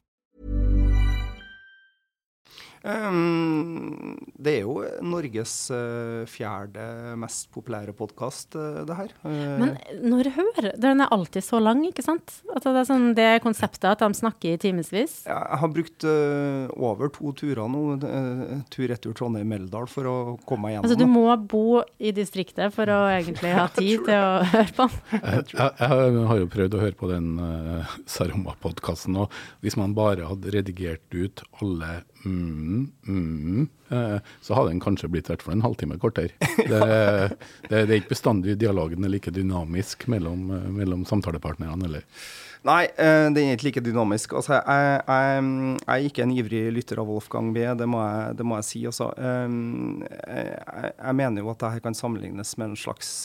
Um, 2.81 4.15
det 4.41 4.55
er 4.57 4.63
jo 4.63 4.79
Norges 5.05 5.53
uh, 5.69 6.23
fjerde 6.29 7.13
mest 7.21 7.51
populære 7.53 7.93
podkast, 7.93 8.57
uh, 8.57 8.81
det 8.89 8.97
her. 8.97 9.11
Uh, 9.21 9.59
Men 9.61 9.75
når 10.01 10.31
hører 10.33 10.71
Den 10.81 11.03
er 11.05 11.13
alltid 11.13 11.45
så 11.45 11.59
lang, 11.61 11.83
ikke 11.85 12.01
sant? 12.05 12.39
Altså, 12.49 12.73
det 12.73 12.81
er 12.81 12.89
sånn 12.89 13.05
det 13.17 13.29
konseptet 13.45 13.85
at 13.91 14.01
de 14.01 14.17
snakker 14.17 14.55
i 14.55 14.61
timevis? 14.61 15.19
Jeg 15.29 15.59
har 15.61 15.71
brukt 15.71 16.05
over 16.07 17.11
to 17.13 17.33
turer 17.37 17.69
nå, 17.69 17.83
tur-retur 18.73 19.13
Trondheim-Meldal, 19.17 19.85
for 19.91 20.09
å 20.09 20.17
komme 20.49 20.65
meg 20.65 20.75
gjennom. 20.75 20.89
Altså 20.89 20.97
du 20.97 21.05
må 21.09 21.27
bo 21.37 21.83
i 22.01 22.13
distriktet 22.15 22.73
for 22.73 22.89
å 22.89 22.99
egentlig 23.13 23.53
ha 23.57 23.67
tid 23.77 24.07
til 24.07 24.17
å 24.17 24.41
høre 24.55 24.73
på 24.77 24.87
den? 24.87 24.99
Jeg, 25.21 25.43
jeg, 25.53 25.71
jeg, 25.77 26.23
har 26.31 26.39
jo 26.39 26.47
prøvd 26.51 26.75
å 26.75 26.79
høre 26.81 26.97
på 26.97 27.07
den 27.11 27.27
Saroma-podkasten, 28.09 29.17
og 29.21 29.33
hvis 29.63 29.77
man 29.79 29.93
bare 29.97 30.25
hadde 30.27 30.53
redigert 30.53 31.13
ut 31.13 31.43
alle 31.61 32.01
mm, 32.25 32.91
mm, 33.07 33.67
eh, 33.89 34.17
så 34.41 34.53
hadde 34.53 34.69
den 34.69 34.83
kanskje 34.83 35.09
blitt 35.11 35.29
i 35.29 35.33
hvert 35.33 35.43
fall 35.45 35.57
en 35.57 35.65
halvtime 35.65 35.97
kortere. 36.01 36.35
Det, 36.57 36.79
det, 37.69 37.69
det, 37.69 37.81
er 37.81 37.97
ikke 37.99 38.13
bestandig 38.13 38.57
dialogen 38.61 39.05
er 39.05 39.13
like 39.13 39.33
dynamisk 39.33 40.07
mellom, 40.11 40.47
eh, 40.55 40.71
mellom 40.81 41.05
samtalepartnerne 41.09 41.89
eller? 41.89 42.07
Nei, 42.67 42.83
uh, 42.93 43.27
den 43.33 43.47
er 43.47 43.55
ikke 43.55 43.71
like 43.71 43.81
dynamisk. 43.81 44.35
Altså, 44.37 44.59
jeg, 44.59 44.97
jeg, 45.07 45.45
jeg, 45.79 45.85
er 45.95 46.09
ikke 46.09 46.25
en 46.27 46.33
ivrig 46.35 46.65
lytter 46.75 47.01
av 47.01 47.09
Wolfgang 47.09 47.49
B, 47.55 47.63
det 47.77 47.87
må 47.89 48.03
jeg, 48.05 48.35
det 48.37 48.45
må 48.45 48.59
jeg 48.59 48.67
si. 48.67 48.81
Altså. 48.85 49.09
Um, 49.17 50.03
jeg, 50.05 51.15
mener 51.17 51.41
jo 51.41 51.49
at 51.55 51.63
dette 51.63 51.85
kan 51.87 51.97
sammenlignes 51.97 52.53
med 52.61 52.71
en 52.71 52.77
slags 52.77 53.15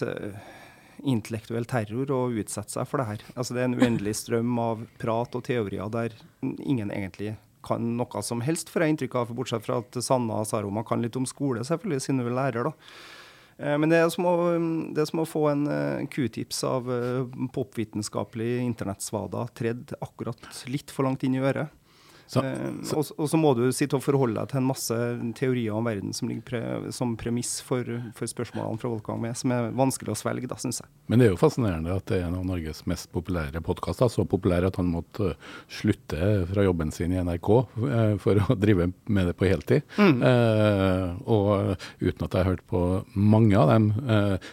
intellektuell 1.05 1.69
terror 1.69 2.09
å 2.17 2.23
utsette 2.33 2.73
seg 2.73 2.89
for 2.89 3.03
det 3.03 3.11
her. 3.11 3.27
Altså, 3.35 3.53
det 3.53 3.61
er 3.61 3.69
en 3.69 3.77
uendelig 3.77 4.17
strøm 4.23 4.57
av 4.63 4.87
prat 4.97 5.37
og 5.37 5.45
teorier 5.45 5.93
der 5.93 6.17
ingen 6.41 6.89
egentlig 6.89 7.35
kan 7.67 7.93
noe 7.99 8.23
som 8.25 8.43
helst, 8.47 8.71
får 8.73 8.85
jeg 8.85 8.95
inntrykk 8.95 9.21
av, 9.21 9.35
bortsett 9.37 9.67
fra 9.67 9.81
at 9.83 9.99
Sanna 10.05 10.41
Saroma 10.49 10.87
kan 10.87 11.03
litt 11.03 11.19
om 11.19 11.27
skole, 11.29 11.67
selvfølgelig, 11.67 12.05
siden 12.05 12.23
hun 12.23 12.33
er 12.33 12.39
lærer. 12.41 12.71
da. 12.71 12.75
Eh, 13.59 13.77
men 13.81 13.93
det 13.93 14.01
er, 14.03 14.11
som 14.13 14.29
å, 14.29 14.37
er 14.53 15.09
som 15.09 15.23
å 15.23 15.29
få 15.29 15.47
en 15.53 15.65
uh, 15.71 16.05
q-tips 16.13 16.63
av 16.69 16.91
uh, 16.91 17.25
popvitenskapelig 17.55 18.61
internettsvada 18.65 19.47
tredd 19.57 19.97
akkurat 20.05 20.65
litt 20.71 20.93
for 20.93 21.09
langt 21.09 21.25
inn 21.27 21.39
i 21.39 21.43
øret. 21.45 21.73
Så, 22.27 22.43
eh, 22.43 22.71
så. 22.83 22.99
Og, 22.99 23.11
og, 23.17 23.29
så 23.31 23.39
må 23.39 23.53
du 23.57 23.65
sitte 23.75 23.99
og 23.99 24.05
forholde 24.05 24.41
deg 24.41 24.51
til 24.51 24.61
en 24.61 24.69
masse 24.69 24.97
teorier 25.39 25.77
om 25.77 25.87
verden 25.87 26.15
som 26.17 26.31
ligger 26.31 26.47
pre, 26.47 26.63
som 26.95 27.15
premiss 27.19 27.61
for, 27.65 27.87
for, 28.17 28.27
spørsmålene 28.31 28.81
fra 28.83 28.91
Wolfgang 28.91 29.21
med, 29.23 29.37
som 29.39 29.55
er 29.55 29.71
vanskelig 29.77 30.15
å 30.15 30.19
svelge, 30.19 30.51
da, 30.51 30.59
syns 30.61 30.83
jeg. 30.83 30.91
Men 31.07 31.23
det 31.23 31.29
er 31.29 31.35
jo 31.35 31.41
fascinerende 31.41 31.95
at 31.95 32.07
det 32.11 32.21
er 32.21 32.27
en 32.27 32.39
av 32.41 32.47
Norges 32.49 32.83
mest 32.91 33.11
populære 33.15 33.63
podkaster. 33.65 34.11
Så 34.11 34.27
populær 34.29 34.67
at 34.67 34.79
han 34.81 34.91
måtte 34.91 35.33
uh, 35.37 35.53
slutte 35.71 36.33
fra 36.51 36.65
jobben 36.67 36.91
sin 36.95 37.15
i 37.15 37.23
NRK 37.23 37.51
uh, 37.53 38.17
for 38.23 38.43
å 38.43 38.57
drive 38.59 38.91
med 39.07 39.31
det 39.31 39.37
på 39.39 39.49
heltid. 39.49 39.87
Mm. 40.01 40.19
Eh, 40.27 41.07
og 41.31 41.77
uten 42.01 42.25
at 42.27 42.35
jeg 42.35 42.41
har 42.41 42.51
hørt 42.51 42.65
på 42.71 42.81
mange 43.15 43.57
av 43.59 43.71
dem, 43.71 43.89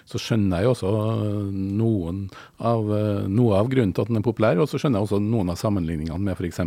så 0.10 0.20
skjønner 0.22 0.62
jeg 0.62 0.68
jo 0.68 0.74
også 0.74 0.92
noen 1.54 2.24
av, 2.64 2.90
noe 3.32 3.60
av 3.60 3.70
grunnen 3.72 3.94
til 3.96 4.06
at 4.06 4.12
den 4.12 4.20
er 4.20 4.26
populær, 4.26 4.62
og 4.62 4.70
så 4.70 4.80
skjønner 4.82 5.02
jeg 5.02 5.08
også 5.08 5.20
noen 5.24 5.52
av 5.54 5.60
sammenligningene 5.60 6.20
med 6.24 6.38
f.eks. 6.38 6.62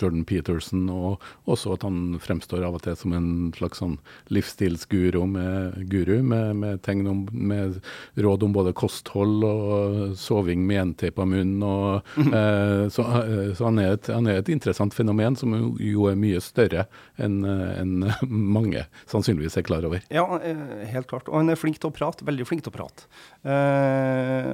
Jordan 0.00 0.24
Peterson, 0.30 0.86
og 0.90 1.50
også 1.50 1.74
at 1.76 1.86
han 1.86 2.18
fremstår 2.22 2.64
av 2.66 2.78
og 2.78 2.84
til 2.84 2.96
som 2.98 3.14
en 3.16 3.30
slags 3.56 3.82
sånn 3.82 3.96
livsstilsguru 4.30 5.24
med, 5.30 5.80
guru, 5.90 6.20
med, 6.22 6.54
med 6.60 6.82
tegn 6.86 7.08
om, 7.10 7.24
med 7.32 7.80
råd 8.20 8.46
om 8.46 8.54
både 8.54 8.74
kosthold 8.76 9.44
og 9.46 10.16
soving 10.20 10.64
med 10.66 10.78
jernteip 10.78 11.20
av 11.20 11.30
munnen. 11.30 11.64
Og, 11.66 12.12
mm. 12.16 12.32
eh, 12.40 12.84
så, 12.94 13.06
eh, 13.20 13.52
så 13.58 13.68
han, 13.68 13.82
er 13.82 13.96
et, 13.96 14.10
han, 14.14 14.30
er 14.30 14.40
et, 14.40 14.52
interessant 14.52 14.94
fenomen 14.96 15.38
som 15.38 15.54
jo 15.80 16.08
er 16.10 16.18
mye 16.18 16.40
større 16.44 16.86
enn 17.20 17.40
en 17.44 18.10
mange 18.56 18.84
sannsynligvis 19.10 19.58
er 19.60 19.66
klar 19.66 19.86
over. 19.86 20.02
Ja, 20.12 20.26
eh, 20.44 20.86
helt 20.92 21.10
klart. 21.10 21.28
Og 21.28 21.40
han 21.40 21.52
er 21.52 21.60
flink 21.60 21.80
til 21.80 21.90
å 21.90 21.94
prate. 21.94 22.26
Veldig 22.26 22.46
flink 22.48 22.64
til 22.66 22.72
å 22.72 22.76
prate. 22.76 23.08
Eh, 23.42 24.50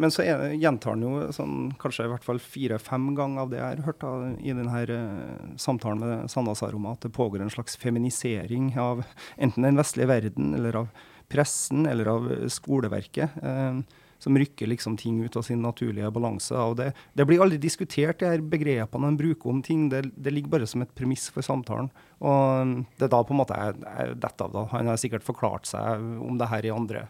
men 0.00 0.12
så 0.14 0.24
er, 0.24 0.46
gjentar 0.56 0.96
han 0.96 1.04
jo 1.04 1.28
sånn, 1.34 1.70
kanskje 1.80 2.06
i 2.08 2.10
hvert 2.12 2.26
fall 2.26 2.40
fire-fem 2.42 3.10
ganger 3.18 3.44
av 3.44 3.52
det 3.52 3.60
jeg 3.60 3.68
har 3.68 3.86
hørt 3.86 4.02
da, 4.02 4.12
i 4.40 4.54
denne 4.56 4.82
uh, 4.90 5.56
samtalen 5.60 6.02
med 6.02 6.32
Sanna 6.32 6.56
Aroma, 6.66 6.96
at 6.96 7.06
det 7.06 7.12
pågår 7.16 7.44
en 7.44 7.52
slags 7.52 7.76
feminisering 7.80 8.72
av 8.80 9.04
enten 9.36 9.68
den 9.68 9.80
vestlige 9.80 10.10
verden, 10.10 10.54
eller 10.58 10.82
av 10.84 10.92
pressen, 11.30 11.84
eller 11.86 12.10
av 12.10 12.30
skoleverket. 12.50 13.36
Uh, 13.44 13.82
som 14.20 14.36
rykker 14.38 14.68
liksom 14.68 14.96
ting 15.00 15.22
ut 15.24 15.36
av 15.36 15.42
sin 15.46 15.62
naturlige 15.64 16.10
balanse. 16.12 16.54
Og 16.54 16.76
det, 16.80 16.90
det 17.16 17.24
blir 17.28 17.40
aldri 17.40 17.56
diskutert, 17.60 18.20
de 18.20 18.28
her 18.28 18.44
begrepene 18.44 19.08
han 19.08 19.18
bruker 19.20 19.52
om 19.52 19.62
ting. 19.64 19.88
Det, 19.92 20.04
det, 20.12 20.34
ligger 20.34 20.54
bare 20.58 20.68
som 20.68 20.84
et 20.84 20.92
premiss 20.96 21.30
for 21.32 21.46
samtalen. 21.46 21.88
Og 22.20 22.74
det 23.00 23.08
er 23.08 23.14
da 23.14 23.22
på 23.24 23.34
en 23.34 23.40
måte 23.40 23.56
jeg, 23.56 23.80
jeg 23.80 24.20
detter 24.20 24.46
av. 24.46 24.54
da. 24.58 24.66
Han 24.76 24.92
har 24.92 25.00
sikkert 25.00 25.24
forklart 25.26 25.70
seg 25.70 26.04
om 26.20 26.36
det 26.40 26.50
her 26.52 26.68
i 26.68 26.74
andre, 26.74 27.06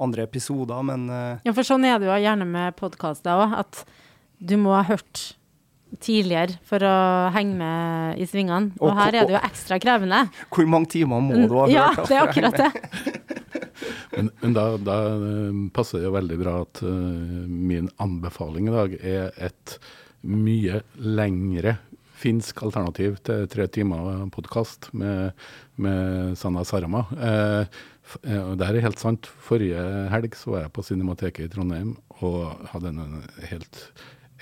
andre 0.00 0.24
episoder, 0.24 0.80
men 0.88 1.06
uh, 1.12 1.44
Ja, 1.44 1.52
for 1.52 1.66
sånn 1.68 1.84
er 1.84 2.00
det 2.00 2.08
jo 2.08 2.18
gjerne 2.24 2.48
med 2.48 2.76
podkaster 2.80 3.44
òg, 3.44 3.58
at 3.60 3.84
du 4.40 4.56
må 4.60 4.72
ha 4.74 4.84
hørt 4.88 5.34
tidligere 6.02 6.56
for 6.66 6.82
å 6.84 6.94
henge 7.34 7.54
med 7.58 8.22
i 8.22 8.26
svingene. 8.28 8.72
Og, 8.80 8.88
og 8.88 8.98
her 8.98 9.20
er 9.20 9.28
det 9.28 9.36
jo 9.36 9.42
ekstra 9.42 9.78
krevende. 9.82 10.24
Hvor 10.52 10.66
mange 10.70 10.90
timer 10.94 11.22
må 11.22 11.36
du 11.44 11.54
ha 11.54 11.66
hørt? 11.68 11.74
Ja, 11.74 11.86
det 12.00 12.16
er 12.16 12.24
akkurat 12.24 12.58
det. 12.58 13.14
Men, 14.16 14.30
men 14.40 14.56
da, 14.56 14.66
da, 14.78 14.98
eh, 15.14 15.58
passer 15.74 16.00
det 16.00 16.08
jo 16.08 16.14
veldig 16.16 16.38
bra 16.40 16.54
at 16.64 16.82
uh, 16.86 17.44
min 17.48 17.90
anbefaling 18.02 18.70
i 18.70 18.74
dag 18.74 18.96
er 19.00 19.34
et 19.48 19.78
mye 20.24 20.80
lengre 20.96 21.78
finsk 22.24 22.62
alternativ 22.64 23.18
til 23.26 23.48
tre 23.52 23.66
timer 23.68 24.24
podkast 24.32 24.88
med, 24.96 25.34
med 25.76 26.38
Sanna 26.40 26.64
Sarama. 26.64 27.04
Eh, 27.18 27.82
det 28.24 28.68
her 28.68 28.78
er 28.78 28.86
helt 28.86 29.00
sant. 29.02 29.28
Forrige 29.44 29.82
helg 30.12 30.36
så 30.38 30.54
var 30.54 30.64
jeg 30.64 30.74
på 30.76 30.84
Cinemateket 30.86 31.48
i 31.48 31.52
Trondheim 31.52 31.94
og 32.20 32.68
hadde 32.72 32.92
en 32.92 33.24
helt 33.50 33.80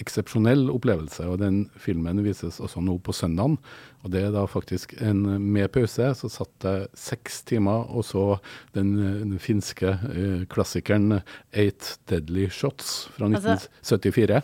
eksepsjonell 0.02 0.68
opplevelse. 0.72 1.26
og 1.28 1.40
Den 1.42 1.64
filmen 1.78 2.22
vises 2.24 2.60
også 2.62 2.82
nå 2.84 2.98
på 3.04 3.14
søndagen. 3.14 3.58
Og 4.02 4.10
det 4.10 4.24
er 4.26 4.32
da 4.34 4.42
faktisk 4.50 4.96
en 5.02 5.22
med 5.52 5.70
pause. 5.74 6.08
Så 6.18 6.30
satt 6.32 6.66
jeg 6.66 6.88
seks 6.98 7.42
timer 7.46 7.86
og 7.86 8.04
så 8.06 8.24
den, 8.74 8.96
den 8.98 9.36
finske 9.42 9.94
uh, 9.94 10.42
klassikeren 10.50 11.20
'Eight 11.52 11.98
Deadly 12.10 12.48
Shots' 12.50 13.08
fra 13.14 13.28
altså, 13.30 13.54
1974. 13.86 14.42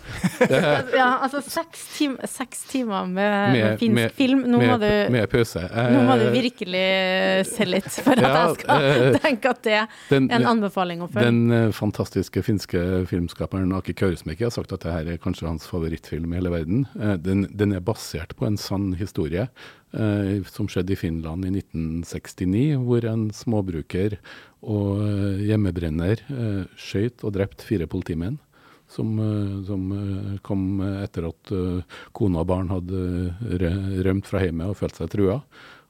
ja, 1.00 1.08
altså 1.24 1.42
seks, 1.42 1.82
tim 1.96 2.16
seks 2.24 2.62
timer 2.70 3.08
med, 3.10 3.52
med 3.52 3.78
finsk 3.82 3.94
med, 3.94 4.14
film. 4.14 4.44
Nå, 4.46 4.60
med, 4.62 4.70
må 4.70 4.78
du, 4.82 4.90
med 5.12 5.26
pause. 5.32 5.64
nå 5.66 6.04
må 6.06 6.18
du 6.20 6.26
eh, 6.28 6.32
virkelig 6.36 6.86
se 7.50 7.66
litt 7.66 7.90
for 7.90 8.14
at 8.14 8.22
ja, 8.28 8.32
jeg 8.36 8.60
skal 8.60 8.86
uh, 8.86 9.20
tenke 9.24 9.54
at 9.56 9.62
det 9.66 9.76
er 9.80 10.16
en 10.20 10.48
anbefaling 10.54 11.02
å 11.02 11.10
følge. 11.10 11.26
Den 11.26 11.50
uh, 11.50 11.74
fantastiske 11.74 12.44
finske 12.46 12.84
filmskaperen 13.10 13.74
Aki 13.80 13.96
Kaurismäki 13.98 14.46
har 14.46 14.54
sagt 14.54 14.70
at 14.70 14.86
dette 14.86 15.14
er 15.16 15.22
kanskje 15.22 15.48
hans 15.50 15.66
favorittfilm 15.66 16.30
i 16.32 16.38
hele 16.38 16.54
verden. 16.54 16.86
Den, 17.24 17.46
den 17.50 17.74
er 17.74 17.82
basert 17.82 18.36
på 18.38 18.46
en 18.46 18.58
sann 18.60 18.92
historie 18.98 19.47
eh, 19.47 19.47
som 20.52 20.66
skjedde 20.68 20.92
i 20.92 20.98
Finland 21.00 21.46
i 21.48 21.52
1969, 21.62 22.76
hvor 22.84 23.06
en 23.08 23.22
småbruker 23.32 24.18
og 24.66 25.00
eh, 25.04 25.46
hjemmebrenner 25.48 26.22
eh, 26.32 26.62
skjøt 26.78 27.24
og 27.26 27.34
drept 27.36 27.64
fire 27.66 27.88
politimenn. 27.90 28.38
Som, 28.88 29.18
eh, 29.20 29.56
som, 29.68 29.84
eh, 29.92 30.38
kom 30.42 30.80
etter 30.80 31.28
at 31.28 31.52
kone 32.16 32.40
og 32.40 32.48
barn 32.48 32.70
hadde 32.72 33.34
rømt 34.06 34.26
fra 34.26 34.42
hjemmet 34.44 34.72
og 34.72 34.78
følt 34.80 34.96
seg 34.96 35.12
trua. 35.12 35.42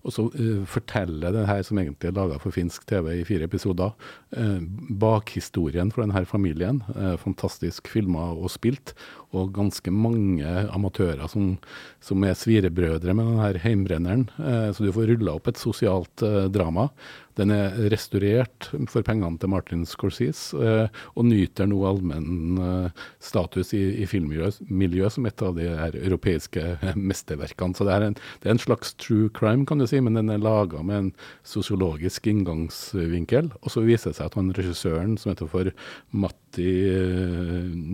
Og 0.06 0.14
så 0.14 0.24
uh, 0.30 0.62
forteller 0.68 1.34
det 1.34 1.46
her, 1.48 1.62
som 1.66 1.80
egentlig 1.80 2.10
er 2.10 2.16
laga 2.16 2.38
for 2.40 2.54
finsk 2.54 2.86
TV 2.88 3.10
i 3.18 3.26
fire 3.26 3.48
episoder, 3.48 3.94
uh, 4.38 4.60
bakhistorien 5.00 5.90
for 5.94 6.04
denne 6.04 6.22
familien. 6.28 6.82
Uh, 6.94 7.16
fantastisk 7.20 7.90
filma 7.90 8.30
og 8.36 8.52
spilt 8.54 8.94
og 9.36 9.50
ganske 9.56 9.92
mange 9.92 10.48
amatører 10.72 11.28
som, 11.28 11.56
som 12.00 12.22
er 12.24 12.38
svirebrødre 12.38 13.12
med 13.12 13.26
denne 13.28 13.60
heimbrenneren. 13.60 14.22
Så 14.72 14.86
du 14.86 14.88
får 14.94 15.10
rulla 15.10 15.34
opp 15.36 15.50
et 15.50 15.60
sosialt 15.60 16.24
drama. 16.48 16.86
Den 17.38 17.52
er 17.54 17.76
restaurert 17.92 18.70
for 18.90 19.06
pengene 19.06 19.38
til 19.38 19.52
Martin 19.52 19.84
Scorsese, 19.88 20.58
eh, 20.58 21.02
og 21.14 21.28
nyter 21.28 21.68
nå 21.70 21.78
allmenn 21.86 22.58
eh, 22.62 23.04
status 23.22 23.72
i, 23.76 23.82
i 24.02 24.08
filmmiljøet 24.10 25.14
som 25.14 25.28
et 25.28 25.44
av 25.44 25.54
de 25.58 25.68
europeiske 26.02 26.64
mesterverkene. 27.10 27.76
Så 27.78 27.86
det 27.86 27.94
er, 27.94 28.08
en, 28.08 28.18
det 28.42 28.50
er 28.50 28.56
en 28.56 28.62
slags 28.62 28.94
true 28.98 29.30
crime, 29.34 29.66
kan 29.68 29.78
du 29.78 29.86
si, 29.88 30.02
men 30.02 30.18
den 30.18 30.32
er 30.34 30.42
laga 30.42 30.82
med 30.82 30.98
en 30.98 31.12
sosiologisk 31.46 32.26
inngangsvinkel. 32.30 33.52
Og 33.62 33.74
så 33.74 33.84
viser 33.86 34.12
det 34.12 34.18
seg 34.18 34.32
at 34.32 34.38
han 34.38 34.52
regissøren, 34.56 35.16
som 35.20 35.32
heter 35.32 35.50
for 35.50 35.70
Matti 36.10 36.34
eh, 36.34 36.47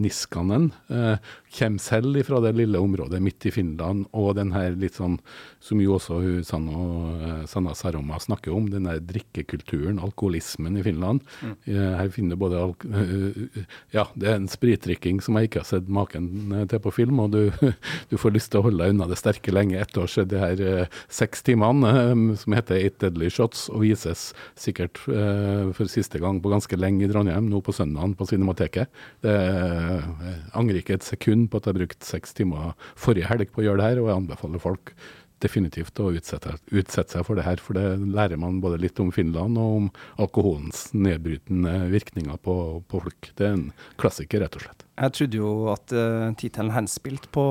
Niskanen, 0.05 0.73
eh, 0.89 1.17
kommer 1.59 1.79
selv 1.79 2.25
fra 2.27 2.41
det 2.41 2.53
lille 2.57 2.79
området 2.79 3.21
midt 3.23 3.47
i 3.47 3.51
Finland, 3.55 4.07
og 4.13 4.35
den 4.39 4.53
her 4.53 4.75
litt 4.79 4.95
sånn, 4.99 5.19
som 5.63 5.81
jo 5.81 5.97
også 5.97 6.19
Sanna, 6.47 6.79
eh, 7.15 7.47
Sanna 7.47 7.75
Saroma 7.75 8.19
snakker 8.21 8.55
om, 8.55 8.69
den 8.71 8.85
der 8.85 9.01
drikkekulturen, 9.01 10.01
alkoholismen 10.03 10.77
i 10.79 10.83
Finland. 10.83 11.23
Mm. 11.43 11.55
Eh, 11.67 11.95
Her 11.95 12.09
finner 12.11 12.37
du 12.37 12.41
både 12.43 12.75
eh, 12.91 13.65
Ja, 13.93 14.07
det 14.15 14.29
er 14.29 14.35
en 14.37 14.49
spritdrikking 14.49 15.21
som 15.23 15.37
jeg 15.37 15.49
ikke 15.49 15.63
har 15.63 15.69
sett 15.69 15.89
maken 15.89 16.53
eh, 16.53 16.67
til 16.67 16.83
på 16.83 16.93
film, 16.93 17.21
og 17.21 17.33
du, 17.33 17.53
du 18.11 18.17
får 18.19 18.35
lyst 18.35 18.51
til 18.53 18.61
å 18.61 18.67
holde 18.69 18.83
deg 18.83 18.95
unna 18.95 19.09
det 19.11 19.21
sterke 19.21 19.55
lenge 19.55 19.79
etter 19.81 20.05
å 20.05 20.11
sett 20.11 20.31
de 20.33 20.43
her 20.43 20.61
eh, 20.61 21.01
seks 21.09 21.43
timene 21.47 21.95
eh, 21.95 22.25
som 22.41 22.59
heter 22.59 22.81
Eight 22.81 22.99
Deadly 23.03 23.31
Shots, 23.31 23.69
og 23.71 23.85
vises 23.87 24.33
sikkert 24.59 25.01
eh, 25.09 25.71
for 25.77 25.91
siste 25.91 26.19
gang 26.23 26.43
på 26.43 26.53
ganske 26.53 26.79
lenge 26.79 27.07
i 27.07 27.11
Trondheim, 27.13 27.49
nå 27.51 27.63
på 27.65 27.75
søndagen 27.75 28.17
på 28.19 28.27
Cinemateket. 28.29 28.54
Eh, 28.63 28.87
jeg 29.25 30.39
angrer 30.55 30.81
ikke 30.81 30.99
et 30.99 31.07
sekund 31.07 31.49
på 31.51 31.61
at 31.61 31.69
jeg 31.71 31.79
brukte 31.81 32.07
seks 32.07 32.35
timer 32.37 32.73
forrige 32.95 33.29
helg 33.31 33.53
på 33.53 33.63
å 33.63 33.67
gjøre 33.69 33.81
det 33.83 33.91
her, 33.91 34.03
og 34.03 34.11
jeg 34.11 34.21
anbefaler 34.23 34.63
folk 34.63 34.95
definitivt 35.43 35.99
å 36.01 36.11
utsette, 36.15 36.55
utsette 36.73 37.17
seg 37.19 37.25
for 37.27 37.37
det 37.37 37.45
her, 37.45 37.61
for 37.61 37.77
det 37.77 37.85
lærer 38.15 38.39
man 38.41 38.61
både 38.63 38.79
litt 38.81 39.01
om 39.03 39.11
Finland 39.13 39.59
og 39.61 39.75
om 39.81 39.89
alkoholens 40.23 40.87
nedbrytende 40.97 41.91
virkninger 41.93 42.39
på, 42.45 42.55
på 42.89 43.01
folk. 43.05 43.31
Det 43.37 43.47
er 43.49 43.57
en 43.59 43.67
klassiker, 44.01 44.41
rett 44.45 44.57
og 44.57 44.65
slett. 44.65 44.85
Jeg 44.95 45.15
trodde 45.19 45.39
jo 45.41 45.51
at 45.73 45.93
uh, 45.99 46.29
tittelen 46.39 46.71
henspilte 46.71 47.29
på, 47.35 47.45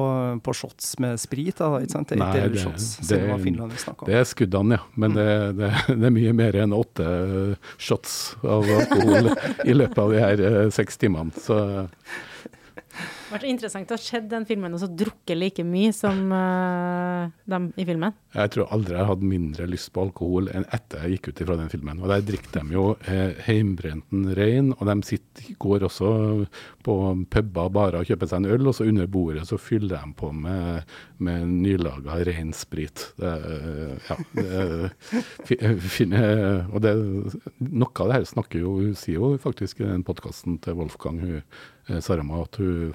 på 0.45 0.55
shots 0.55 0.93
med 1.03 1.19
sprit, 1.19 1.57
da, 1.59 1.73
ikke 1.83 1.91
sant? 1.97 2.13
Nei, 2.17 2.29
Eight 2.39 2.55
det- 2.55 2.63
shots, 2.63 2.87
det- 3.03 3.19
det 3.19 3.31
var 3.33 3.41
Finland 3.43 3.75
vi 3.75 3.81
snakket 3.83 4.05
om. 4.07 4.11
Det 4.13 4.19
er 4.21 4.29
skuddene, 4.31 4.79
ja. 4.79 4.83
Men 5.03 5.17
det, 5.19 5.29
det, 5.59 5.71
det 5.91 6.07
er 6.09 6.15
mye 6.17 6.33
mer 6.39 6.59
enn 6.63 6.73
åtte 6.77 7.09
shots 7.77 8.15
av 8.47 8.63
alkohol 8.79 9.33
i 9.69 9.75
løpet 9.75 9.99
av 10.05 10.13
de 10.15 10.23
her 10.23 10.45
uh, 10.47 10.69
seks 10.73 10.97
timene. 11.03 11.35
Så 11.35 11.59
Det 13.33 13.39
var 13.39 13.47
vært 13.47 13.55
interessant 13.55 13.89
å 13.89 13.95
ha 13.97 14.01
sett 14.03 14.25
den 14.29 14.43
filmen 14.45 14.75
og 14.77 14.81
så 14.83 14.85
drukket 14.93 15.33
like 15.39 15.63
mye 15.65 15.89
som 15.89 16.29
uh, 16.29 17.31
dem 17.49 17.71
i 17.81 17.85
filmen. 17.87 18.13
jeg 18.35 18.51
tror 18.53 18.69
aldri 18.75 18.93
jeg 18.93 19.07
hatt 19.09 19.23
mindre 19.25 19.65
lyst 19.71 19.89
på 19.95 20.03
alkohol 20.03 20.51
enn 20.53 20.67
etter 20.69 21.01
jeg 21.01 21.15
gikk 21.15 21.31
ut 21.31 21.41
fra 21.47 21.57
den 21.57 21.71
filmen. 21.71 21.97
Og 22.03 22.11
der 22.11 22.21
drikker 22.27 22.53
de 22.59 22.75
jo 22.75 22.83
eh, 23.09 23.33
heimbrenten 23.47 24.27
rein, 24.37 24.69
og 24.77 24.85
de 24.85 24.95
sitter, 25.07 25.49
går 25.57 25.87
også 25.89 26.11
på 26.85 26.99
puber 27.33 27.71
og 27.71 27.73
barer 27.73 27.97
og 28.03 28.11
kjøper 28.11 28.29
seg 28.29 28.43
en 28.43 28.51
øl, 28.53 28.69
og 28.69 28.77
så 28.77 28.85
under 28.91 29.09
bordet 29.09 29.47
så 29.49 29.57
fyller 29.57 29.97
de 29.97 30.13
på 30.21 30.29
med, 30.29 30.93
med 31.17 31.49
nylaga 31.49 32.21
rein 32.29 32.53
sprit. 32.53 33.07
Er- 33.17 33.97
ja, 34.11 34.15
det, 34.37 36.21
og 36.69 36.79
det, 36.85 36.93
noe 37.65 37.93
av 37.97 38.13
det 38.13 38.15
her 38.19 38.29
snakker 38.29 38.61
jo, 38.61 38.77
sier 38.93 39.17
jo 39.17 39.33
faktisk 39.41 39.81
i 39.81 39.89
den 39.89 40.05
podkasten 40.05 40.61
til 40.61 40.77
Wolfgang, 40.77 41.17
hun, 41.23 41.41
eh, 41.41 41.71
Sarama, 42.01 42.41
at 42.45 42.55
hun 42.61 42.93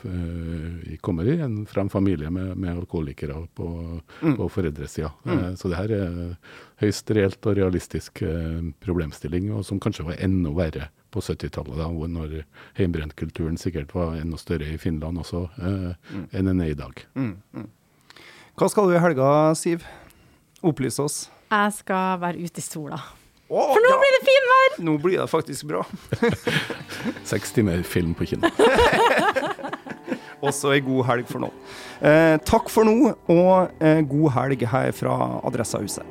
eh, 0.88 0.96
kommer 1.04 1.28
i 1.28 1.38
en, 1.44 1.60
fra 1.68 1.82
en 1.84 1.90
familie 1.92 2.30
med, 2.30 2.54
med 2.56 2.78
alkoholikere 2.78 3.36
på, 3.54 3.68
på 4.22 4.48
foreldresida. 4.48 5.10
Eh, 5.28 5.50
så 5.60 5.68
det 5.68 5.80
her 5.80 5.94
er 5.96 6.20
høyst 6.80 7.10
reelt 7.16 7.48
og 7.48 7.58
realistisk 7.58 8.22
eh, 8.24 8.62
problemstilling, 8.84 9.50
og 9.52 9.66
som 9.68 9.80
kanskje 9.82 10.06
var 10.08 10.22
enda 10.24 10.54
verre 10.56 10.88
på 11.12 11.20
70-tallet, 11.24 11.84
når 12.12 12.40
heimbrentkulturen 12.78 13.60
sikkert 13.60 13.94
var 13.96 14.16
enda 14.20 14.40
større 14.40 14.68
i 14.72 14.80
Finland 14.80 15.20
også 15.20 15.46
eh, 15.58 16.16
enn 16.32 16.50
den 16.52 16.64
er 16.64 16.72
i 16.72 16.78
dag. 16.78 17.04
Hva 18.58 18.72
skal 18.72 18.88
du 18.88 18.96
i 18.96 19.04
helga, 19.04 19.54
Siv? 19.56 19.84
Opplyse 20.66 21.04
oss. 21.04 21.22
Jeg 21.52 21.76
skal 21.76 22.20
være 22.20 22.44
ute 22.44 22.60
i 22.60 22.64
sola. 22.64 22.98
Oh, 23.48 23.70
For 23.72 23.80
nå 23.80 23.88
ja. 23.88 23.96
blir 24.02 24.12
det 24.12 24.24
fin 24.26 24.46
vær 24.50 24.74
Nå 24.84 24.94
blir 25.00 25.20
det 25.22 25.28
faktisk 25.32 25.68
bra. 25.70 25.84
Seks 27.30 27.54
timer 27.56 27.80
film 27.82 28.12
på 28.14 28.26
kino. 28.28 28.50
Også 30.48 30.74
ei 30.74 30.82
god 30.84 31.06
helg 31.08 31.30
for 31.30 31.42
nå. 31.42 31.48
Eh, 32.04 32.36
takk 32.46 32.68
for 32.70 32.86
nå, 32.86 33.14
og 33.32 33.82
eh, 33.82 34.02
god 34.06 34.34
helg 34.36 34.62
her 34.70 34.92
fra 34.94 35.16
Adressehuset. 35.48 36.04